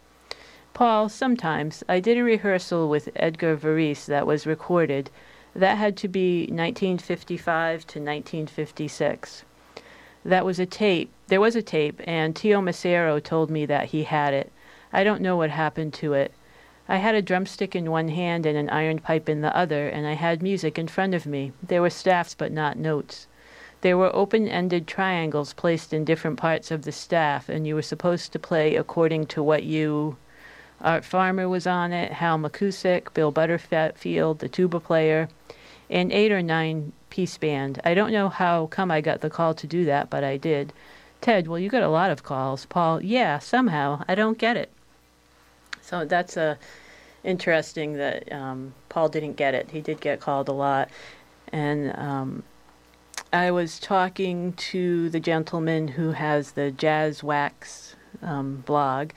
Paul, 0.74 1.08
sometimes. 1.08 1.82
I 1.88 1.98
did 1.98 2.18
a 2.18 2.22
rehearsal 2.22 2.90
with 2.90 3.08
Edgar 3.16 3.56
Varese 3.56 4.04
that 4.04 4.26
was 4.26 4.46
recorded. 4.46 5.08
That 5.54 5.78
had 5.78 5.96
to 5.96 6.06
be 6.06 6.40
1955 6.40 7.86
to 7.86 7.98
1956. 7.98 9.44
That 10.22 10.44
was 10.44 10.58
a 10.58 10.66
tape. 10.66 11.10
There 11.28 11.40
was 11.40 11.56
a 11.56 11.62
tape, 11.62 12.02
and 12.04 12.36
Teo 12.36 12.60
Macero 12.60 13.24
told 13.24 13.48
me 13.48 13.64
that 13.64 13.86
he 13.86 14.02
had 14.02 14.34
it. 14.34 14.52
I 14.92 15.02
don't 15.02 15.22
know 15.22 15.38
what 15.38 15.48
happened 15.48 15.94
to 15.94 16.12
it. 16.12 16.34
I 16.90 16.98
had 16.98 17.14
a 17.14 17.22
drumstick 17.22 17.74
in 17.74 17.90
one 17.90 18.08
hand 18.08 18.44
and 18.44 18.58
an 18.58 18.68
iron 18.68 18.98
pipe 18.98 19.30
in 19.30 19.40
the 19.40 19.56
other, 19.56 19.88
and 19.88 20.06
I 20.06 20.12
had 20.12 20.42
music 20.42 20.78
in 20.78 20.88
front 20.88 21.14
of 21.14 21.24
me. 21.24 21.52
There 21.62 21.80
were 21.80 21.88
staffs, 21.88 22.34
but 22.34 22.52
not 22.52 22.76
notes. 22.76 23.26
There 23.80 23.96
were 23.96 24.14
open 24.14 24.48
ended 24.48 24.86
triangles 24.86 25.52
placed 25.52 25.92
in 25.92 26.04
different 26.04 26.36
parts 26.36 26.70
of 26.70 26.82
the 26.82 26.92
staff, 26.92 27.48
and 27.48 27.66
you 27.66 27.74
were 27.74 27.82
supposed 27.82 28.32
to 28.32 28.38
play 28.38 28.74
according 28.76 29.26
to 29.26 29.42
what 29.42 29.62
you. 29.62 30.16
Art 30.80 31.04
Farmer 31.04 31.48
was 31.48 31.66
on 31.66 31.92
it, 31.92 32.12
Hal 32.12 32.38
McCusick, 32.38 33.12
Bill 33.12 33.32
Butterfield, 33.32 34.38
the 34.38 34.48
tuba 34.48 34.78
player, 34.78 35.28
and 35.90 36.12
eight 36.12 36.30
or 36.30 36.42
nine 36.42 36.92
piece 37.10 37.36
band. 37.36 37.80
I 37.84 37.94
don't 37.94 38.12
know 38.12 38.28
how 38.28 38.66
come 38.66 38.90
I 38.90 39.00
got 39.00 39.20
the 39.20 39.30
call 39.30 39.54
to 39.54 39.66
do 39.66 39.84
that, 39.86 40.10
but 40.10 40.22
I 40.22 40.36
did. 40.36 40.72
Ted, 41.20 41.48
well, 41.48 41.58
you 41.58 41.68
got 41.68 41.82
a 41.82 41.88
lot 41.88 42.10
of 42.10 42.22
calls. 42.22 42.64
Paul, 42.66 43.02
yeah, 43.02 43.38
somehow. 43.38 44.04
I 44.06 44.14
don't 44.14 44.38
get 44.38 44.56
it. 44.56 44.70
So 45.82 46.04
that's 46.04 46.36
uh, 46.36 46.56
interesting 47.24 47.94
that 47.94 48.30
um, 48.32 48.74
Paul 48.88 49.08
didn't 49.08 49.34
get 49.34 49.54
it. 49.54 49.70
He 49.70 49.80
did 49.80 50.00
get 50.00 50.20
called 50.20 50.48
a 50.48 50.52
lot. 50.52 50.90
And 51.50 51.96
um, 51.98 52.42
I 53.32 53.50
was 53.50 53.78
talking 53.78 54.54
to 54.54 55.10
the 55.10 55.20
gentleman 55.20 55.88
who 55.88 56.12
has 56.12 56.52
the 56.52 56.70
Jazz 56.70 57.22
Wax 57.22 57.94
um, 58.22 58.62
blog, 58.64 59.10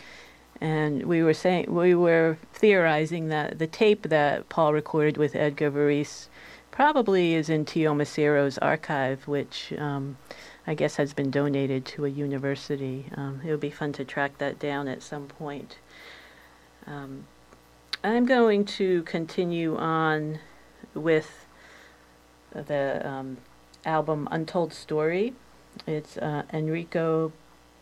and 0.59 1.03
we 1.03 1.23
were 1.23 1.33
saying 1.33 1.73
we 1.73 1.95
were 1.95 2.37
theorizing 2.53 3.29
that 3.29 3.57
the 3.57 3.67
tape 3.67 4.03
that 4.03 4.49
Paul 4.49 4.73
recorded 4.73 5.15
with 5.15 5.33
Edgar 5.33 5.71
Varese 5.71 6.27
probably 6.71 7.35
is 7.35 7.49
in 7.49 7.63
Teo 7.63 7.93
Macero's 7.93 8.57
archive, 8.57 9.29
which 9.29 9.71
um, 9.77 10.17
I 10.67 10.73
guess 10.73 10.97
has 10.97 11.13
been 11.13 11.31
donated 11.31 11.85
to 11.85 12.03
a 12.03 12.09
university. 12.09 13.05
Um, 13.15 13.39
it 13.45 13.51
would 13.51 13.61
be 13.61 13.71
fun 13.71 13.93
to 13.93 14.03
track 14.03 14.39
that 14.39 14.59
down 14.59 14.89
at 14.89 15.01
some 15.01 15.27
point. 15.27 15.77
Um, 16.85 17.27
I'm 18.03 18.25
going 18.25 18.65
to 18.65 19.03
continue 19.03 19.77
on 19.77 20.39
with 20.93 21.45
the 22.53 23.07
um, 23.07 23.37
album 23.85 24.27
Untold 24.31 24.73
Story. 24.73 25.33
It's 25.87 26.17
uh, 26.17 26.43
Enrico 26.53 27.31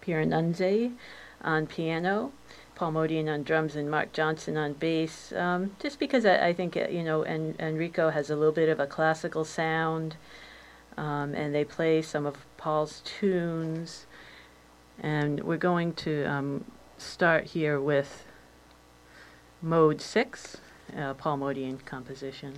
Pieranunzi 0.01 0.93
on 1.41 1.67
piano, 1.67 2.31
Paul 2.75 2.93
Motian 2.93 3.31
on 3.33 3.43
drums, 3.43 3.75
and 3.75 3.89
Marc 3.89 4.13
Johnson 4.13 4.57
on 4.57 4.73
bass. 4.73 5.33
Um, 5.33 5.75
just 5.79 5.99
because 5.99 6.25
I, 6.25 6.47
I 6.47 6.53
think, 6.53 6.77
uh, 6.77 6.87
you 6.89 7.03
know, 7.03 7.23
en- 7.23 7.55
Enrico 7.59 8.09
has 8.09 8.29
a 8.29 8.35
little 8.35 8.53
bit 8.53 8.69
of 8.69 8.79
a 8.79 8.87
classical 8.87 9.45
sound, 9.45 10.15
um, 10.97 11.33
and 11.33 11.53
they 11.53 11.63
play 11.63 12.01
some 12.01 12.25
of 12.25 12.37
Paul's 12.57 13.01
tunes. 13.03 14.05
And 15.01 15.43
we're 15.43 15.57
going 15.57 15.93
to 15.93 16.25
um, 16.25 16.65
start 16.97 17.45
here 17.45 17.79
with 17.79 18.25
Mode 19.61 20.01
6, 20.01 20.57
uh, 20.97 21.13
Paul 21.13 21.37
Motian 21.37 21.83
composition. 21.85 22.55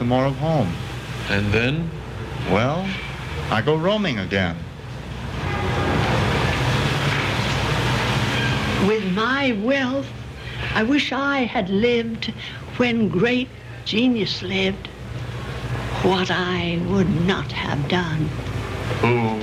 Some 0.00 0.08
more 0.08 0.24
of 0.24 0.36
home. 0.36 0.72
and 1.28 1.52
then, 1.52 1.90
Well, 2.50 2.88
I 3.50 3.60
go 3.60 3.76
roaming 3.76 4.18
again. 4.18 4.56
With 8.88 9.04
my 9.12 9.52
wealth, 9.62 10.10
I 10.74 10.84
wish 10.84 11.12
I 11.12 11.40
had 11.40 11.68
lived 11.68 12.32
when 12.78 13.10
great 13.10 13.50
genius 13.84 14.42
lived. 14.42 14.86
What 16.00 16.30
I 16.30 16.80
would 16.88 17.10
not 17.26 17.52
have 17.52 17.86
done. 17.90 18.30
Who, 19.02 19.42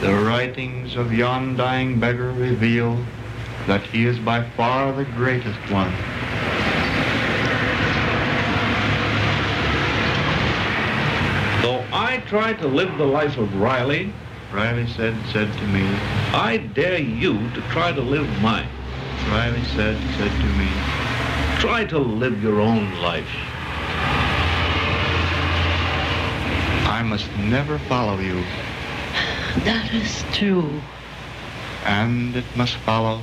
the 0.00 0.14
writings 0.14 0.96
of 0.96 1.12
yon 1.12 1.56
dying 1.56 2.00
beggar 2.00 2.32
reveal 2.32 3.04
that 3.66 3.82
he 3.82 4.06
is 4.06 4.18
by 4.18 4.48
far 4.56 4.94
the 4.94 5.04
greatest 5.04 5.60
one. 5.70 5.92
though 11.62 11.84
I 11.92 12.16
try 12.30 12.52
to 12.52 12.68
live 12.68 12.96
the 12.96 13.04
life 13.04 13.36
of 13.38 13.52
Riley, 13.56 14.12
Riley 14.52 14.86
said, 14.86 15.16
said 15.32 15.52
to 15.52 15.66
me, 15.66 15.84
I 16.32 16.58
dare 16.58 17.00
you 17.00 17.32
to 17.54 17.60
try 17.72 17.90
to 17.90 18.00
live 18.00 18.28
mine. 18.40 18.68
Riley 19.30 19.64
said, 19.74 19.98
said 20.16 20.30
to 20.30 20.46
me, 20.56 20.70
Try 21.58 21.84
to 21.86 21.98
live 21.98 22.40
your 22.40 22.60
own 22.60 22.94
life. 23.00 23.28
I 26.86 27.02
must 27.04 27.28
never 27.36 27.78
follow 27.80 28.20
you, 28.20 28.36
That 29.64 29.92
is 29.92 30.24
true. 30.32 30.70
and 31.84 32.36
it 32.36 32.44
must 32.54 32.76
follow, 32.76 33.22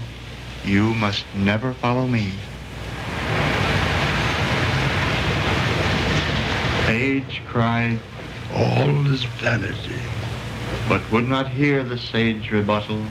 you 0.65 0.93
must 0.95 1.23
never 1.33 1.71
follow 1.75 2.07
me. 2.07 2.33
Age 6.89 7.41
cried, 7.47 7.99
All 8.53 9.13
is 9.13 9.23
vanity. 9.23 10.01
but 10.89 11.01
would 11.11 11.27
not 11.27 11.49
hear 11.49 11.83
the 11.83 11.97
sage 11.97 12.51
rebuttal, 12.51 13.03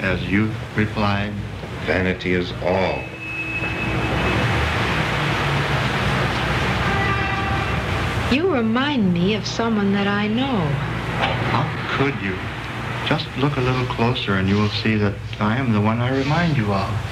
as 0.00 0.22
youth 0.22 0.54
replied, 0.76 1.32
Vanity 1.86 2.34
is 2.34 2.52
all. 2.62 3.02
You 8.30 8.54
remind 8.54 9.12
me 9.12 9.34
of 9.34 9.46
someone 9.46 9.92
that 9.92 10.06
I 10.06 10.28
know. 10.28 10.58
How 11.50 11.68
could 11.96 12.14
you? 12.22 12.36
Just 13.06 13.26
look 13.36 13.56
a 13.56 13.60
little 13.60 13.86
closer 13.86 14.36
and 14.36 14.48
you 14.48 14.56
will 14.56 14.70
see 14.70 14.96
that 14.96 15.14
I 15.40 15.56
am 15.56 15.72
the 15.72 15.80
one 15.80 16.00
I 16.00 16.16
remind 16.16 16.56
you 16.56 16.72
of. 16.72 17.11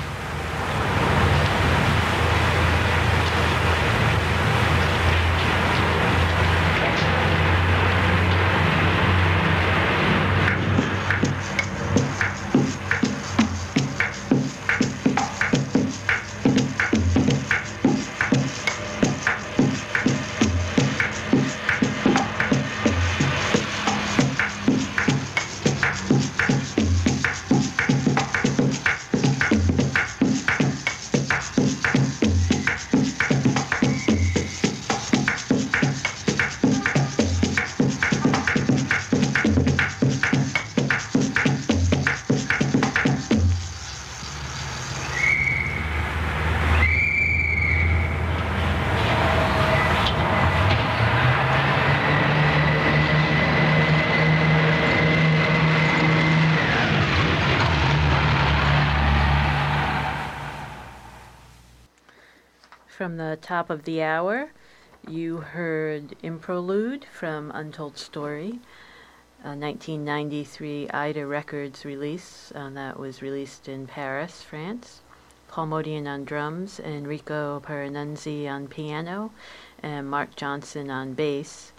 From 63.10 63.16
the 63.16 63.38
top 63.42 63.70
of 63.70 63.82
the 63.82 64.04
hour, 64.04 64.52
you 65.08 65.38
heard 65.38 66.14
Improlude 66.22 67.06
from 67.12 67.50
Untold 67.52 67.98
Story, 67.98 68.60
a 69.42 69.58
1993 69.58 70.88
Ida 70.90 71.26
Records 71.26 71.84
release 71.84 72.52
uh, 72.54 72.70
that 72.70 73.00
was 73.00 73.20
released 73.20 73.68
in 73.68 73.88
Paris, 73.88 74.44
France. 74.44 75.00
Paul 75.48 75.66
Motian 75.66 76.06
on 76.06 76.24
drums, 76.24 76.78
Enrico 76.78 77.58
Pieranunzi 77.58 78.48
on 78.48 78.68
piano, 78.68 79.32
and 79.82 80.08
Marc 80.08 80.36
Johnson 80.36 80.88
on 80.88 81.14
bass. 81.14 81.72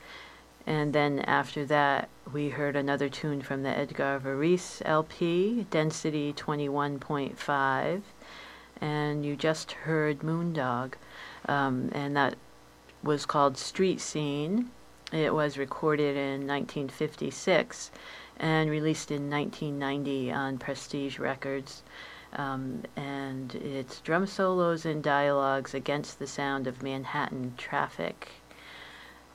And 0.68 0.92
then 0.92 1.20
after 1.20 1.64
that, 1.64 2.10
we 2.34 2.50
heard 2.50 2.76
another 2.76 3.08
tune 3.08 3.42
from 3.42 3.64
the 3.64 3.70
Edgar 3.70 4.20
Varèse 4.22 4.82
LP, 4.84 5.66
Density 5.72 6.34
21.5. 6.34 8.02
And 8.82 9.24
you 9.24 9.38
just 9.38 9.72
heard 9.72 10.20
Moondog, 10.20 10.96
um, 11.48 11.90
and 11.94 12.16
that 12.16 12.36
was 13.04 13.26
called 13.26 13.58
Street 13.58 14.00
Scene. 14.00 14.72
It 15.12 15.34
was 15.34 15.58
recorded 15.58 16.16
in 16.16 16.48
1956 16.48 17.92
and 18.38 18.70
released 18.70 19.12
in 19.12 19.30
1990 19.30 20.32
on 20.32 20.58
Prestige 20.58 21.20
Records. 21.20 21.84
Um, 22.34 22.84
and 22.96 23.54
it's 23.56 24.00
drum 24.00 24.26
solos 24.26 24.86
and 24.86 25.04
dialogues 25.04 25.74
against 25.74 26.18
the 26.18 26.28
sound 26.28 26.66
of 26.66 26.82
Manhattan 26.82 27.56
traffic. 27.58 28.30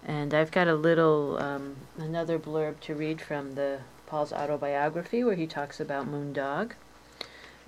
And 0.05 0.33
I've 0.33 0.51
got 0.51 0.69
a 0.69 0.75
little, 0.75 1.37
um, 1.39 1.77
another 1.99 2.39
blurb 2.39 2.81
to 2.81 2.95
read 2.95 3.21
from 3.21 3.55
the 3.55 3.81
Paul's 4.07 4.33
autobiography 4.33 5.25
where 5.25 5.35
he 5.35 5.47
talks 5.47 5.81
about 5.81 6.07
Moondog. 6.07 6.73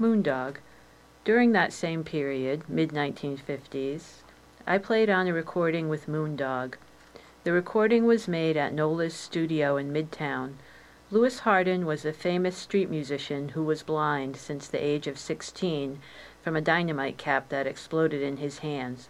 Moondog. 0.00 0.56
During 1.24 1.52
that 1.52 1.72
same 1.72 2.04
period, 2.04 2.62
mid 2.68 2.90
1950s, 2.90 4.22
I 4.70 4.76
played 4.76 5.08
on 5.08 5.26
a 5.26 5.32
recording 5.32 5.88
with 5.88 6.08
Moondog. 6.08 6.74
The 7.44 7.52
recording 7.52 8.04
was 8.04 8.28
made 8.28 8.54
at 8.54 8.74
Nola's 8.74 9.14
studio 9.14 9.78
in 9.78 9.94
Midtown. 9.94 10.56
Louis 11.10 11.38
Hardin 11.38 11.86
was 11.86 12.04
a 12.04 12.12
famous 12.12 12.54
street 12.54 12.90
musician 12.90 13.48
who 13.48 13.64
was 13.64 13.82
blind 13.82 14.36
since 14.36 14.68
the 14.68 14.84
age 14.84 15.06
of 15.06 15.18
16 15.18 16.00
from 16.42 16.54
a 16.54 16.60
dynamite 16.60 17.16
cap 17.16 17.48
that 17.48 17.66
exploded 17.66 18.20
in 18.20 18.36
his 18.36 18.58
hands. 18.58 19.08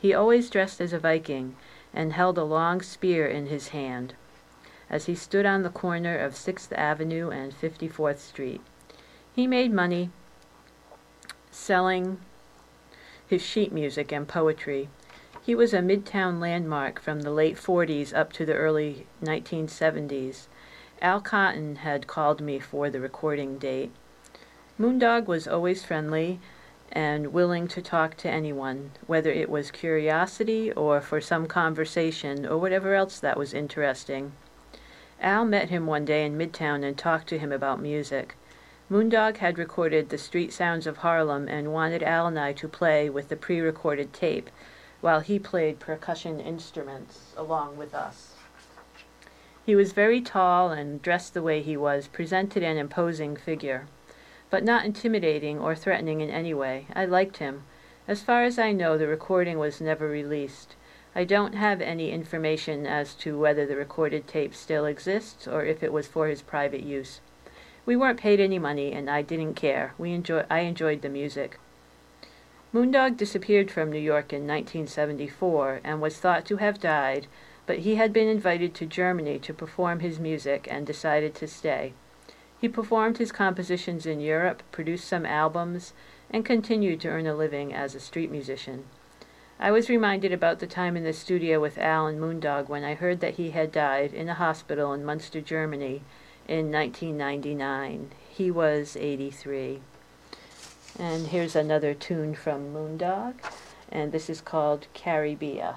He 0.00 0.12
always 0.12 0.50
dressed 0.50 0.80
as 0.80 0.92
a 0.92 0.98
Viking 0.98 1.54
and 1.94 2.12
held 2.12 2.36
a 2.36 2.42
long 2.42 2.82
spear 2.82 3.24
in 3.24 3.46
his 3.46 3.68
hand 3.68 4.14
as 4.90 5.06
he 5.06 5.14
stood 5.14 5.46
on 5.46 5.62
the 5.62 5.70
corner 5.70 6.18
of 6.18 6.34
6th 6.34 6.72
Avenue 6.72 7.30
and 7.30 7.52
54th 7.52 8.18
Street. 8.18 8.62
He 9.32 9.46
made 9.46 9.72
money 9.72 10.10
selling 11.52 12.18
his 13.28 13.42
sheet 13.42 13.72
music 13.72 14.10
and 14.10 14.26
poetry. 14.26 14.88
He 15.42 15.54
was 15.54 15.72
a 15.72 15.78
Midtown 15.78 16.40
landmark 16.40 17.00
from 17.00 17.20
the 17.20 17.30
late 17.30 17.56
40s 17.56 18.16
up 18.16 18.32
to 18.34 18.46
the 18.46 18.54
early 18.54 19.06
1970s. 19.22 20.46
Al 21.00 21.20
Cotton 21.20 21.76
had 21.76 22.06
called 22.06 22.40
me 22.40 22.58
for 22.58 22.90
the 22.90 23.00
recording 23.00 23.58
date. 23.58 23.92
Moondog 24.78 25.26
was 25.26 25.46
always 25.46 25.84
friendly 25.84 26.40
and 26.90 27.32
willing 27.32 27.68
to 27.68 27.82
talk 27.82 28.16
to 28.16 28.30
anyone, 28.30 28.92
whether 29.06 29.30
it 29.30 29.50
was 29.50 29.70
curiosity 29.70 30.72
or 30.72 31.00
for 31.00 31.20
some 31.20 31.46
conversation 31.46 32.46
or 32.46 32.56
whatever 32.56 32.94
else 32.94 33.20
that 33.20 33.36
was 33.36 33.52
interesting. 33.52 34.32
Al 35.20 35.44
met 35.44 35.68
him 35.68 35.86
one 35.86 36.04
day 36.04 36.24
in 36.24 36.38
Midtown 36.38 36.82
and 36.82 36.96
talked 36.96 37.28
to 37.28 37.38
him 37.38 37.52
about 37.52 37.80
music. 37.80 38.36
Moondog 38.90 39.36
had 39.36 39.58
recorded 39.58 40.08
the 40.08 40.16
street 40.16 40.50
sounds 40.50 40.86
of 40.86 40.96
Harlem 40.98 41.46
and 41.46 41.74
wanted 41.74 42.02
Al 42.02 42.26
and 42.26 42.38
I 42.38 42.54
to 42.54 42.66
play 42.66 43.10
with 43.10 43.28
the 43.28 43.36
pre 43.36 43.60
recorded 43.60 44.14
tape, 44.14 44.48
while 45.02 45.20
he 45.20 45.38
played 45.38 45.78
percussion 45.78 46.40
instruments 46.40 47.34
along 47.36 47.76
with 47.76 47.94
us. 47.94 48.32
He 49.66 49.74
was 49.74 49.92
very 49.92 50.22
tall 50.22 50.70
and 50.70 51.02
dressed 51.02 51.34
the 51.34 51.42
way 51.42 51.60
he 51.60 51.76
was, 51.76 52.08
presented 52.08 52.62
an 52.62 52.78
imposing 52.78 53.36
figure, 53.36 53.88
but 54.48 54.64
not 54.64 54.86
intimidating 54.86 55.58
or 55.58 55.74
threatening 55.74 56.22
in 56.22 56.30
any 56.30 56.54
way. 56.54 56.86
I 56.94 57.04
liked 57.04 57.36
him. 57.36 57.64
As 58.08 58.22
far 58.22 58.44
as 58.44 58.58
I 58.58 58.72
know, 58.72 58.96
the 58.96 59.06
recording 59.06 59.58
was 59.58 59.82
never 59.82 60.08
released. 60.08 60.76
I 61.14 61.24
don't 61.24 61.54
have 61.54 61.82
any 61.82 62.10
information 62.10 62.86
as 62.86 63.14
to 63.16 63.38
whether 63.38 63.66
the 63.66 63.76
recorded 63.76 64.26
tape 64.26 64.54
still 64.54 64.86
exists 64.86 65.46
or 65.46 65.62
if 65.62 65.82
it 65.82 65.92
was 65.92 66.06
for 66.06 66.28
his 66.28 66.40
private 66.40 66.82
use. 66.82 67.20
We 67.88 67.96
weren't 67.96 68.20
paid 68.20 68.38
any 68.38 68.58
money 68.58 68.92
and 68.92 69.08
I 69.08 69.22
didn't 69.22 69.54
care. 69.54 69.94
We 69.96 70.12
enjoy 70.12 70.44
I 70.50 70.58
enjoyed 70.58 71.00
the 71.00 71.08
music. 71.08 71.58
Moondog 72.70 73.16
disappeared 73.16 73.70
from 73.70 73.90
New 73.90 73.98
York 73.98 74.30
in 74.30 74.46
1974 74.46 75.80
and 75.82 75.98
was 76.02 76.18
thought 76.18 76.44
to 76.44 76.58
have 76.58 76.80
died, 76.80 77.28
but 77.64 77.78
he 77.78 77.94
had 77.94 78.12
been 78.12 78.28
invited 78.28 78.74
to 78.74 78.84
Germany 78.84 79.38
to 79.38 79.54
perform 79.54 80.00
his 80.00 80.18
music 80.18 80.68
and 80.70 80.86
decided 80.86 81.34
to 81.36 81.46
stay. 81.46 81.94
He 82.60 82.68
performed 82.68 83.16
his 83.16 83.32
compositions 83.32 84.04
in 84.04 84.20
Europe, 84.20 84.62
produced 84.70 85.08
some 85.08 85.24
albums, 85.24 85.94
and 86.28 86.44
continued 86.44 87.00
to 87.00 87.08
earn 87.08 87.26
a 87.26 87.34
living 87.34 87.72
as 87.72 87.94
a 87.94 88.00
street 88.00 88.30
musician. 88.30 88.84
I 89.58 89.70
was 89.70 89.88
reminded 89.88 90.30
about 90.30 90.58
the 90.58 90.66
time 90.66 90.94
in 90.94 91.04
the 91.04 91.14
studio 91.14 91.58
with 91.58 91.78
Al 91.78 92.06
and 92.06 92.20
Moondog 92.20 92.68
when 92.68 92.84
I 92.84 92.96
heard 92.96 93.20
that 93.20 93.36
he 93.36 93.52
had 93.52 93.72
died 93.72 94.12
in 94.12 94.28
a 94.28 94.34
hospital 94.34 94.92
in 94.92 95.06
Munster, 95.06 95.40
Germany 95.40 96.02
in 96.48 96.72
1999. 96.72 98.10
He 98.30 98.50
was 98.50 98.96
83. 98.96 99.80
And 100.98 101.28
here's 101.28 101.54
another 101.54 101.94
tune 101.94 102.34
from 102.34 102.72
Moondog, 102.72 103.34
and 103.90 104.10
this 104.10 104.28
is 104.28 104.40
called 104.40 104.88
Caribea. 104.94 105.76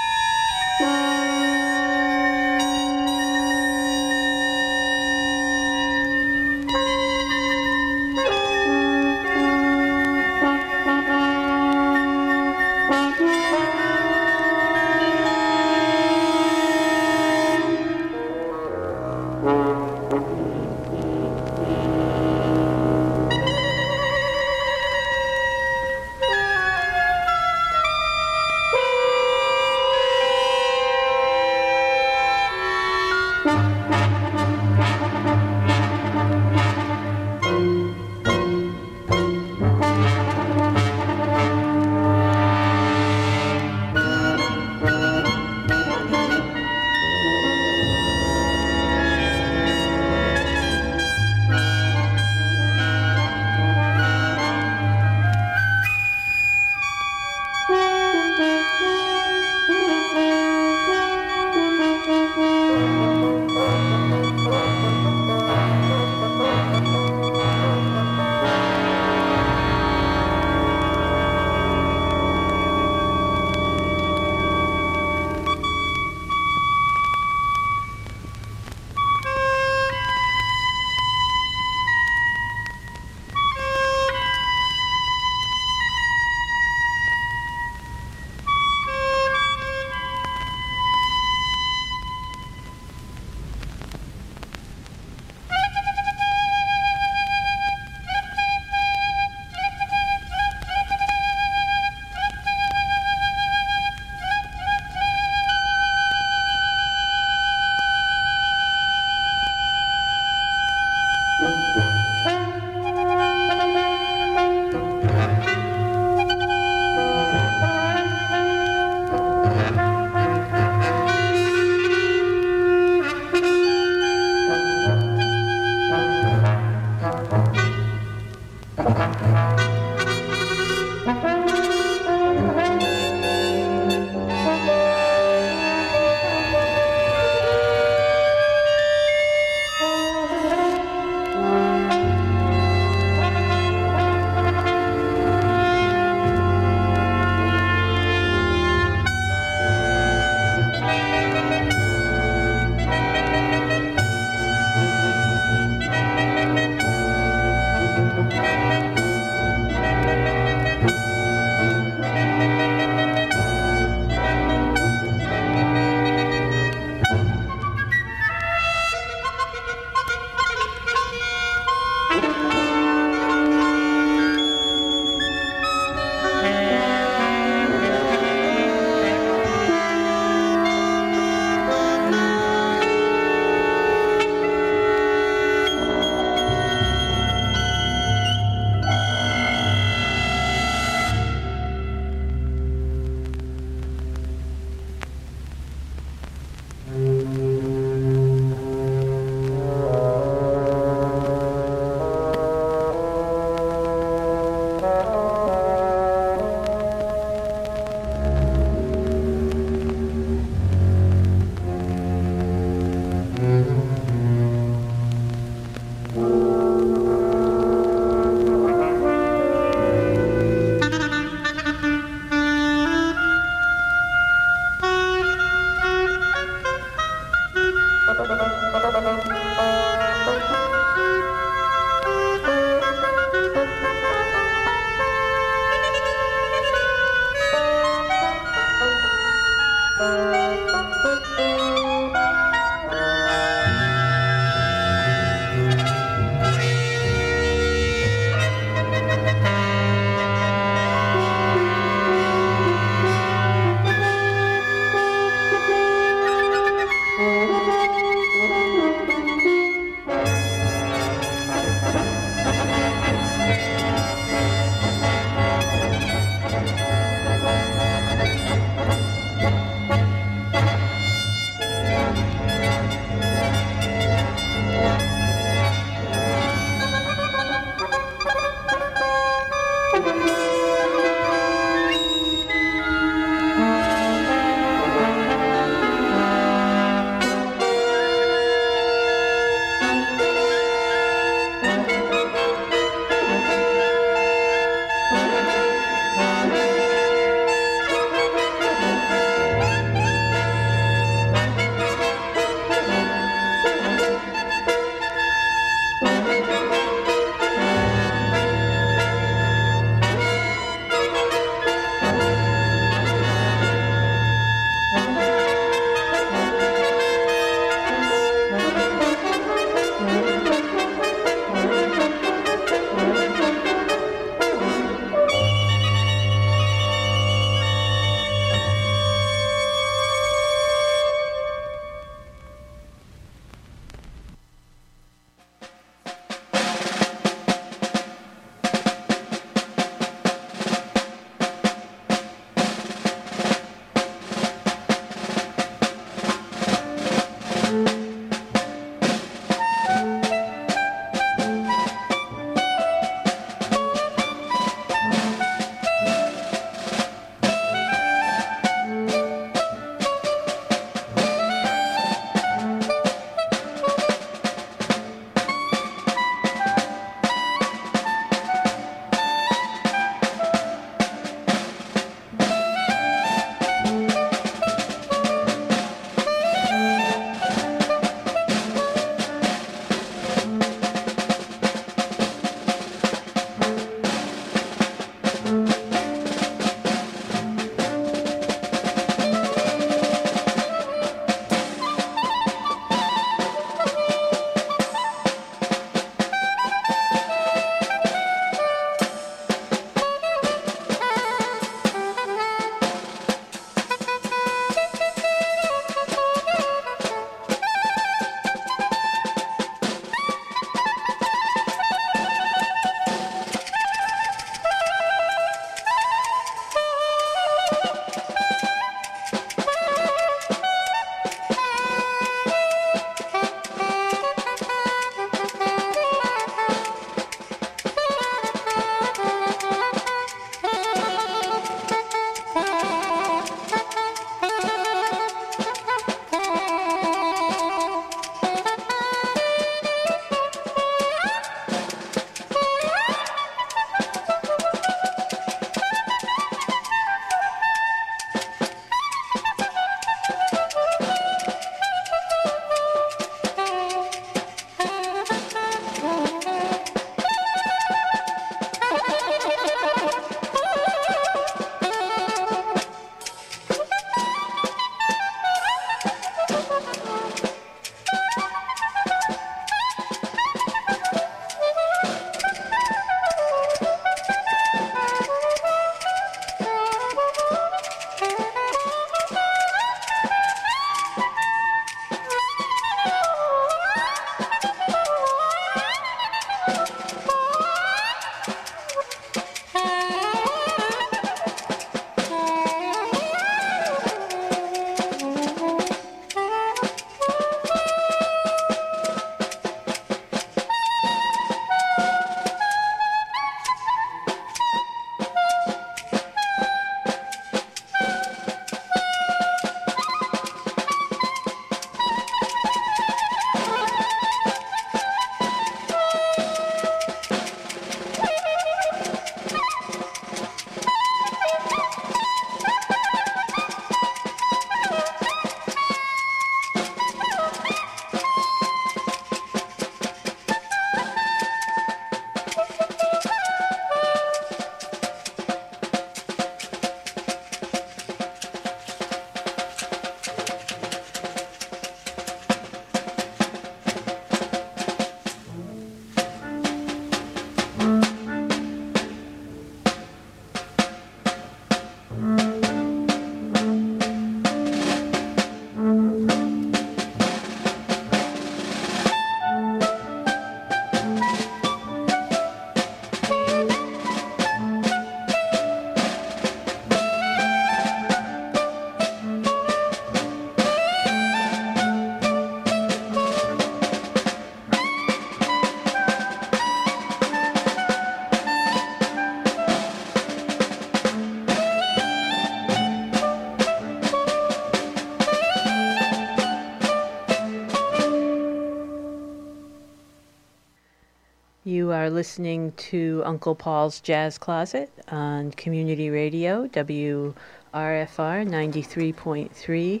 Listening 592.16 592.72
to 592.78 593.22
Uncle 593.26 593.54
Paul's 593.54 594.00
Jazz 594.00 594.38
Closet 594.38 594.90
on 595.08 595.50
Community 595.50 596.08
Radio, 596.08 596.66
WRFR 596.68 597.34
93.3 597.74 600.00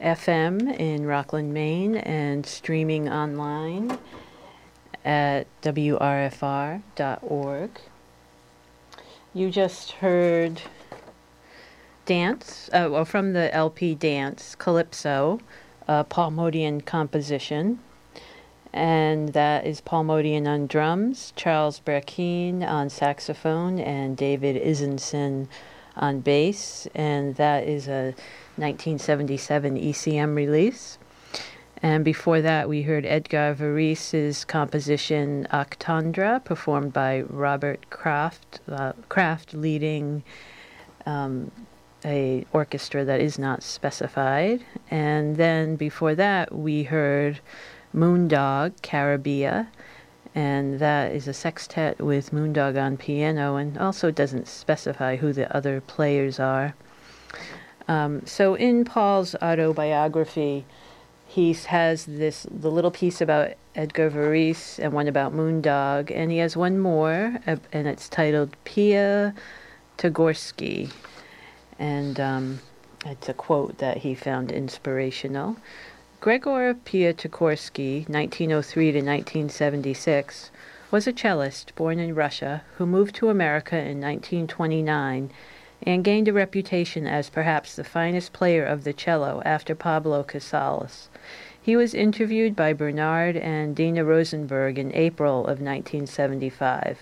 FM 0.00 0.80
in 0.80 1.04
Rockland, 1.04 1.52
Maine, 1.52 1.96
and 1.96 2.46
streaming 2.46 3.10
online 3.10 3.98
at 5.04 5.46
WRFR.org. 5.60 6.80
You 9.34 9.50
just 9.50 9.90
heard 9.92 10.62
Dance, 12.06 12.70
uh, 12.72 12.88
well, 12.90 13.04
from 13.04 13.34
the 13.34 13.54
LP 13.54 13.94
Dance, 13.94 14.54
Calypso, 14.54 15.40
a 15.86 16.04
Paul 16.04 16.30
Motian 16.30 16.86
composition 16.86 17.80
and 18.72 19.30
that 19.30 19.66
is 19.66 19.80
Paul 19.80 20.04
Motian 20.04 20.46
on 20.46 20.66
drums, 20.66 21.32
Charles 21.36 21.80
Brackeen 21.80 22.62
on 22.62 22.88
saxophone, 22.88 23.78
and 23.78 24.16
David 24.16 24.60
Izenzon 24.62 25.48
on 25.96 26.20
bass, 26.20 26.86
and 26.94 27.34
that 27.36 27.64
is 27.66 27.88
a 27.88 28.14
1977 28.56 29.76
ECM 29.76 30.34
release. 30.34 30.98
And 31.82 32.04
before 32.04 32.42
that, 32.42 32.68
we 32.68 32.82
heard 32.82 33.06
Edgar 33.06 33.54
Varèse's 33.58 34.44
composition 34.44 35.46
Octandre, 35.50 36.44
performed 36.44 36.92
by 36.92 37.22
Robert 37.22 37.88
Craft, 37.88 38.60
uh, 38.68 38.92
Craft 39.08 39.54
leading 39.54 40.22
um, 41.06 41.50
a 42.04 42.44
orchestra 42.52 43.04
that 43.04 43.20
is 43.20 43.38
not 43.38 43.62
specified. 43.62 44.64
And 44.90 45.36
then 45.36 45.76
before 45.76 46.14
that, 46.14 46.54
we 46.54 46.84
heard 46.84 47.40
Moondog, 47.94 48.80
Caribbean, 48.82 49.66
and 50.34 50.78
that 50.78 51.12
is 51.12 51.26
a 51.26 51.32
sextet 51.32 51.98
with 51.98 52.32
Moondog 52.32 52.80
on 52.80 52.96
piano 52.96 53.56
and 53.56 53.76
also 53.78 54.10
doesn't 54.10 54.46
specify 54.46 55.16
who 55.16 55.32
the 55.32 55.54
other 55.54 55.80
players 55.80 56.38
are. 56.38 56.74
Um, 57.88 58.24
so 58.24 58.54
in 58.54 58.84
Paul's 58.84 59.34
autobiography, 59.42 60.64
he 61.26 61.52
has 61.52 62.06
this 62.06 62.46
the 62.50 62.70
little 62.70 62.90
piece 62.90 63.20
about 63.20 63.52
Edgar 63.74 64.10
Varèse 64.10 64.78
and 64.78 64.92
one 64.92 65.08
about 65.08 65.32
Moondog, 65.32 66.10
and 66.10 66.30
he 66.30 66.38
has 66.38 66.56
one 66.56 66.78
more, 66.78 67.38
and 67.46 67.88
it's 67.88 68.08
titled 68.08 68.56
Pia 68.64 69.34
Tagorsky, 69.96 70.90
and 71.78 72.18
um, 72.18 72.60
it's 73.06 73.28
a 73.28 73.34
quote 73.34 73.78
that 73.78 73.98
he 73.98 74.14
found 74.14 74.50
inspirational. 74.50 75.56
Gregor 76.20 76.74
Piatigorsky, 76.74 78.06
1903 78.06 78.92
to 78.92 78.98
1976, 78.98 80.50
was 80.90 81.06
a 81.06 81.14
cellist 81.14 81.74
born 81.76 81.98
in 81.98 82.14
Russia 82.14 82.62
who 82.76 82.84
moved 82.84 83.14
to 83.14 83.30
America 83.30 83.76
in 83.76 84.02
1929 84.02 85.30
and 85.82 86.04
gained 86.04 86.28
a 86.28 86.32
reputation 86.34 87.06
as 87.06 87.30
perhaps 87.30 87.74
the 87.74 87.84
finest 87.84 88.34
player 88.34 88.66
of 88.66 88.84
the 88.84 88.92
cello 88.92 89.40
after 89.46 89.74
Pablo 89.74 90.22
Casals. 90.22 91.08
He 91.58 91.74
was 91.74 91.94
interviewed 91.94 92.54
by 92.54 92.74
Bernard 92.74 93.38
and 93.38 93.74
Dina 93.74 94.04
Rosenberg 94.04 94.78
in 94.78 94.94
April 94.94 95.40
of 95.40 95.62
1975. 95.62 96.98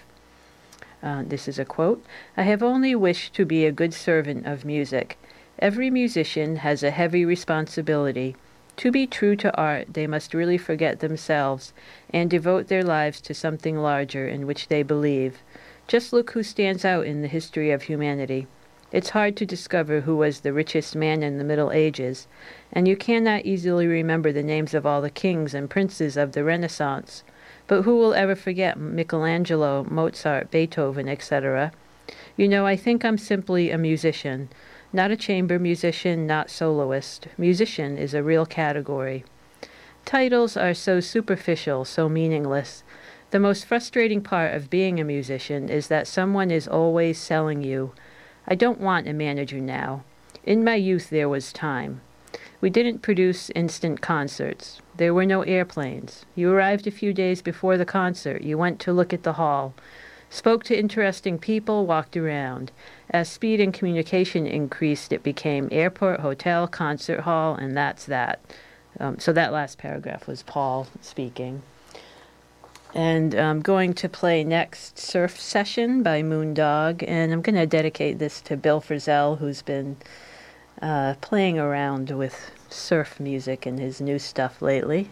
Uh, 1.02 1.24
this 1.26 1.48
is 1.48 1.58
a 1.58 1.64
quote 1.64 2.04
I 2.36 2.44
have 2.44 2.62
only 2.62 2.94
wished 2.94 3.34
to 3.34 3.44
be 3.44 3.66
a 3.66 3.72
good 3.72 3.94
servant 3.94 4.46
of 4.46 4.64
music. 4.64 5.18
Every 5.58 5.90
musician 5.90 6.54
has 6.58 6.84
a 6.84 6.92
heavy 6.92 7.24
responsibility 7.24 8.36
to 8.78 8.92
be 8.92 9.06
true 9.06 9.36
to 9.36 9.54
art, 9.56 9.92
they 9.92 10.06
must 10.06 10.32
really 10.32 10.56
forget 10.56 11.00
themselves 11.00 11.72
and 12.10 12.30
devote 12.30 12.68
their 12.68 12.84
lives 12.84 13.20
to 13.20 13.34
something 13.34 13.76
larger 13.76 14.26
in 14.26 14.46
which 14.46 14.68
they 14.68 14.82
believe. 14.82 15.38
Just 15.88 16.12
look 16.12 16.30
who 16.30 16.42
stands 16.42 16.84
out 16.84 17.04
in 17.04 17.20
the 17.20 17.28
history 17.28 17.70
of 17.70 17.82
humanity. 17.82 18.46
It's 18.92 19.10
hard 19.10 19.36
to 19.36 19.44
discover 19.44 20.00
who 20.00 20.16
was 20.16 20.40
the 20.40 20.52
richest 20.52 20.94
man 20.94 21.22
in 21.22 21.38
the 21.38 21.44
Middle 21.44 21.72
Ages, 21.72 22.26
and 22.72 22.86
you 22.86 22.96
cannot 22.96 23.44
easily 23.44 23.86
remember 23.86 24.32
the 24.32 24.42
names 24.42 24.72
of 24.74 24.86
all 24.86 25.02
the 25.02 25.10
kings 25.10 25.54
and 25.54 25.68
princes 25.68 26.16
of 26.16 26.32
the 26.32 26.44
Renaissance. 26.44 27.24
But 27.66 27.82
who 27.82 27.96
will 27.96 28.14
ever 28.14 28.34
forget 28.34 28.78
Michelangelo, 28.78 29.86
Mozart, 29.90 30.50
Beethoven, 30.50 31.08
etc.? 31.08 31.72
You 32.36 32.48
know, 32.48 32.64
I 32.64 32.76
think 32.76 33.04
I'm 33.04 33.18
simply 33.18 33.70
a 33.70 33.76
musician. 33.76 34.48
Not 34.92 35.10
a 35.10 35.16
chamber 35.16 35.58
musician, 35.58 36.26
not 36.26 36.48
soloist. 36.48 37.28
Musician 37.36 37.98
is 37.98 38.14
a 38.14 38.22
real 38.22 38.46
category. 38.46 39.24
Titles 40.06 40.56
are 40.56 40.72
so 40.72 41.00
superficial, 41.00 41.84
so 41.84 42.08
meaningless. 42.08 42.82
The 43.30 43.38
most 43.38 43.66
frustrating 43.66 44.22
part 44.22 44.54
of 44.54 44.70
being 44.70 44.98
a 44.98 45.04
musician 45.04 45.68
is 45.68 45.88
that 45.88 46.06
someone 46.06 46.50
is 46.50 46.66
always 46.66 47.18
selling 47.18 47.62
you. 47.62 47.92
I 48.46 48.54
don't 48.54 48.80
want 48.80 49.06
a 49.06 49.12
manager 49.12 49.60
now. 49.60 50.04
In 50.44 50.64
my 50.64 50.76
youth, 50.76 51.10
there 51.10 51.28
was 51.28 51.52
time. 51.52 52.00
We 52.62 52.70
didn't 52.70 53.02
produce 53.02 53.50
instant 53.50 54.00
concerts. 54.00 54.80
There 54.96 55.12
were 55.12 55.26
no 55.26 55.42
airplanes. 55.42 56.24
You 56.34 56.50
arrived 56.50 56.86
a 56.86 56.90
few 56.90 57.12
days 57.12 57.42
before 57.42 57.76
the 57.76 57.84
concert. 57.84 58.40
You 58.40 58.56
went 58.56 58.80
to 58.80 58.92
look 58.94 59.12
at 59.12 59.22
the 59.22 59.34
hall, 59.34 59.74
spoke 60.30 60.64
to 60.64 60.78
interesting 60.78 61.38
people, 61.38 61.86
walked 61.86 62.16
around. 62.16 62.72
As 63.10 63.28
speed 63.28 63.60
and 63.60 63.72
communication 63.72 64.46
increased, 64.46 65.12
it 65.12 65.22
became 65.22 65.68
airport, 65.72 66.20
hotel, 66.20 66.66
concert 66.66 67.20
hall, 67.20 67.54
and 67.54 67.76
that's 67.76 68.04
that. 68.06 68.40
Um, 69.00 69.18
so 69.18 69.32
that 69.32 69.52
last 69.52 69.78
paragraph 69.78 70.26
was 70.26 70.42
Paul 70.42 70.86
speaking. 71.00 71.62
And 72.94 73.34
I'm 73.34 73.60
going 73.60 73.92
to 73.94 74.08
play 74.08 74.44
next 74.44 74.98
Surf 74.98 75.38
Session 75.38 76.02
by 76.02 76.22
Moondog, 76.22 77.04
and 77.06 77.32
I'm 77.32 77.42
going 77.42 77.56
to 77.56 77.66
dedicate 77.66 78.18
this 78.18 78.40
to 78.42 78.56
Bill 78.56 78.80
Frisell, 78.80 79.38
who's 79.38 79.62
been 79.62 79.96
uh, 80.80 81.14
playing 81.20 81.58
around 81.58 82.10
with 82.10 82.50
surf 82.70 83.20
music 83.20 83.66
and 83.66 83.78
his 83.78 84.00
new 84.00 84.18
stuff 84.18 84.62
lately. 84.62 85.10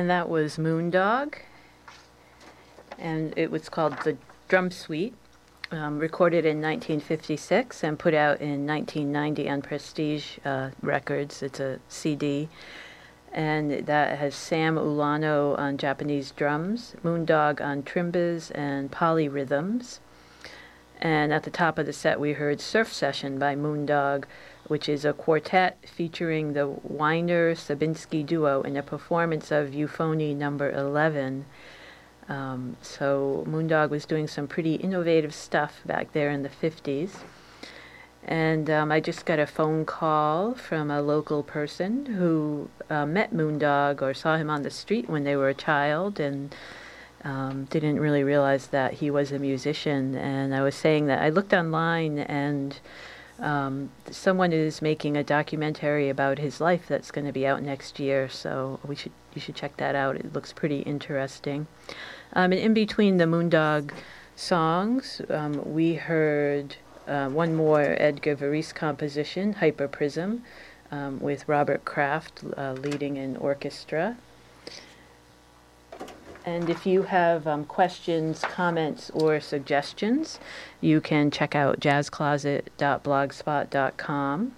And 0.00 0.08
that 0.08 0.30
was 0.30 0.56
Moondog. 0.56 1.34
And 2.98 3.34
it 3.36 3.50
was 3.50 3.68
called 3.68 3.98
The 4.02 4.16
Drum 4.48 4.70
Suite, 4.70 5.12
um, 5.70 5.98
recorded 5.98 6.46
in 6.46 6.62
1956 6.62 7.84
and 7.84 7.98
put 7.98 8.14
out 8.14 8.40
in 8.40 8.66
1990 8.66 9.50
on 9.50 9.60
Prestige 9.60 10.38
uh, 10.42 10.70
Records. 10.80 11.42
It's 11.42 11.60
a 11.60 11.80
CD. 11.90 12.48
And 13.30 13.84
that 13.86 14.18
has 14.18 14.34
Sam 14.34 14.76
Ulano 14.76 15.58
on 15.58 15.76
Japanese 15.76 16.30
drums, 16.30 16.94
Moondog 17.04 17.60
on 17.60 17.82
trimbas 17.82 18.50
and 18.54 18.90
polyrhythms. 18.90 19.98
And 20.98 21.30
at 21.30 21.42
the 21.42 21.50
top 21.50 21.78
of 21.78 21.84
the 21.84 21.92
set, 21.92 22.18
we 22.18 22.32
heard 22.32 22.62
Surf 22.62 22.90
Session 22.90 23.38
by 23.38 23.54
Moondog, 23.54 24.24
which 24.70 24.88
is 24.88 25.04
a 25.04 25.12
quartet 25.12 25.76
featuring 25.84 26.52
the 26.52 26.68
Weiner 26.68 27.56
Sabinsky 27.56 28.24
duo 28.24 28.62
in 28.62 28.76
a 28.76 28.84
performance 28.84 29.50
of 29.50 29.74
Euphony 29.74 30.32
number 30.32 30.70
11. 30.70 31.44
Um, 32.28 32.76
so 32.80 33.44
Moondog 33.48 33.90
was 33.90 34.06
doing 34.06 34.28
some 34.28 34.46
pretty 34.46 34.76
innovative 34.76 35.34
stuff 35.34 35.80
back 35.84 36.12
there 36.12 36.30
in 36.30 36.44
the 36.44 36.48
50s. 36.48 37.16
And 38.22 38.70
um, 38.70 38.92
I 38.92 39.00
just 39.00 39.26
got 39.26 39.40
a 39.40 39.46
phone 39.46 39.84
call 39.84 40.54
from 40.54 40.88
a 40.88 41.02
local 41.02 41.42
person 41.42 42.06
who 42.06 42.70
uh, 42.88 43.06
met 43.06 43.34
Moondog 43.34 44.00
or 44.00 44.14
saw 44.14 44.36
him 44.36 44.48
on 44.48 44.62
the 44.62 44.70
street 44.70 45.10
when 45.10 45.24
they 45.24 45.34
were 45.34 45.48
a 45.48 45.54
child 45.54 46.20
and 46.20 46.54
um, 47.24 47.64
didn't 47.64 47.98
really 47.98 48.22
realize 48.22 48.68
that 48.68 48.94
he 48.94 49.10
was 49.10 49.32
a 49.32 49.40
musician. 49.40 50.14
And 50.14 50.54
I 50.54 50.62
was 50.62 50.76
saying 50.76 51.06
that 51.06 51.20
I 51.20 51.28
looked 51.30 51.52
online 51.52 52.20
and 52.20 52.78
um, 53.40 53.90
someone 54.10 54.52
is 54.52 54.82
making 54.82 55.16
a 55.16 55.24
documentary 55.24 56.08
about 56.08 56.38
his 56.38 56.60
life 56.60 56.86
that's 56.88 57.10
going 57.10 57.26
to 57.26 57.32
be 57.32 57.46
out 57.46 57.62
next 57.62 57.98
year. 57.98 58.28
So 58.28 58.80
we 58.86 58.94
should 58.94 59.12
you 59.34 59.40
should 59.40 59.54
check 59.54 59.76
that 59.76 59.94
out. 59.94 60.16
It 60.16 60.32
looks 60.32 60.52
pretty 60.52 60.80
interesting. 60.80 61.66
Um, 62.32 62.52
and 62.52 62.60
in 62.60 62.74
between 62.74 63.16
the 63.16 63.24
Moondog 63.24 63.92
songs, 64.36 65.20
um, 65.30 65.62
we 65.64 65.94
heard 65.94 66.76
uh, 67.06 67.28
one 67.28 67.54
more 67.54 67.96
Edgar 67.98 68.36
Varèse 68.36 68.74
composition, 68.74 69.54
Hyperprism, 69.54 70.44
um, 70.90 71.20
with 71.20 71.48
Robert 71.48 71.84
Craft 71.84 72.42
uh, 72.56 72.72
leading 72.72 73.18
an 73.18 73.36
orchestra. 73.36 74.16
And 76.44 76.68
if 76.70 76.86
you 76.86 77.02
have 77.02 77.46
um, 77.46 77.64
questions, 77.64 78.40
comments, 78.40 79.10
or 79.10 79.38
suggestions, 79.40 80.40
you 80.80 81.00
can 81.00 81.30
check 81.30 81.54
out 81.54 81.78
jazzcloset.blogspot.com. 81.80 84.56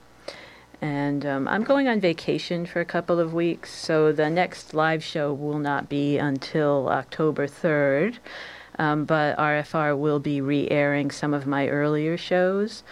And 0.81 1.25
um, 1.25 1.47
I'm 1.47 1.63
going 1.63 1.87
on 1.87 2.01
vacation 2.01 2.67
for 2.67 2.81
a 2.81 2.85
couple 2.85 3.21
of 3.21 3.33
weeks, 3.33 3.73
so 3.73 4.11
the 4.11 4.29
next 4.29 4.75
live 4.75 5.05
show 5.05 5.33
will 5.33 5.61
not 5.61 5.89
be 5.89 6.19
until 6.19 6.89
October 6.89 7.47
3rd. 7.47 8.17
Um, 8.79 9.05
but 9.05 9.37
RFR 9.37 9.97
will 9.97 10.19
be 10.19 10.41
re 10.41 10.69
airing 10.71 11.11
some 11.11 11.35
of 11.35 11.47
my 11.47 11.69
earlier 11.69 12.17
shows 12.17 12.83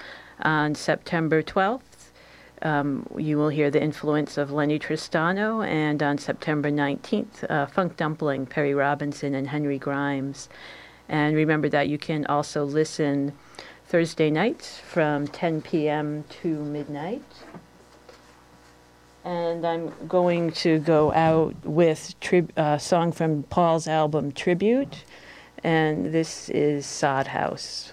on 0.40 0.74
September 0.74 1.42
12th. 1.42 1.80
Um, 2.62 3.06
you 3.16 3.38
will 3.38 3.48
hear 3.48 3.70
the 3.70 3.82
influence 3.82 4.36
of 4.36 4.50
Lennie 4.50 4.78
Tristano, 4.78 5.66
and 5.66 6.02
on 6.02 6.18
September 6.18 6.70
19th, 6.70 7.50
uh, 7.50 7.66
Funk 7.66 7.96
Dumpling, 7.96 8.46
Perry 8.46 8.74
Robinson, 8.74 9.34
and 9.34 9.48
Henry 9.48 9.78
Grimes. 9.78 10.48
And 11.08 11.34
remember 11.34 11.68
that 11.70 11.88
you 11.88 11.98
can 11.98 12.26
also 12.26 12.64
listen 12.64 13.32
Thursday 13.86 14.30
nights 14.30 14.78
from 14.78 15.26
10 15.26 15.62
p.m. 15.62 16.24
to 16.42 16.62
midnight. 16.64 17.24
And 19.24 19.66
I'm 19.66 19.92
going 20.06 20.52
to 20.52 20.78
go 20.78 21.12
out 21.12 21.54
with 21.64 22.14
a 22.32 22.46
uh, 22.56 22.78
song 22.78 23.10
from 23.12 23.42
Paul's 23.44 23.88
album 23.88 24.32
Tribute, 24.32 25.04
and 25.64 26.12
this 26.12 26.48
is 26.50 26.86
Sod 26.86 27.26
House. 27.26 27.92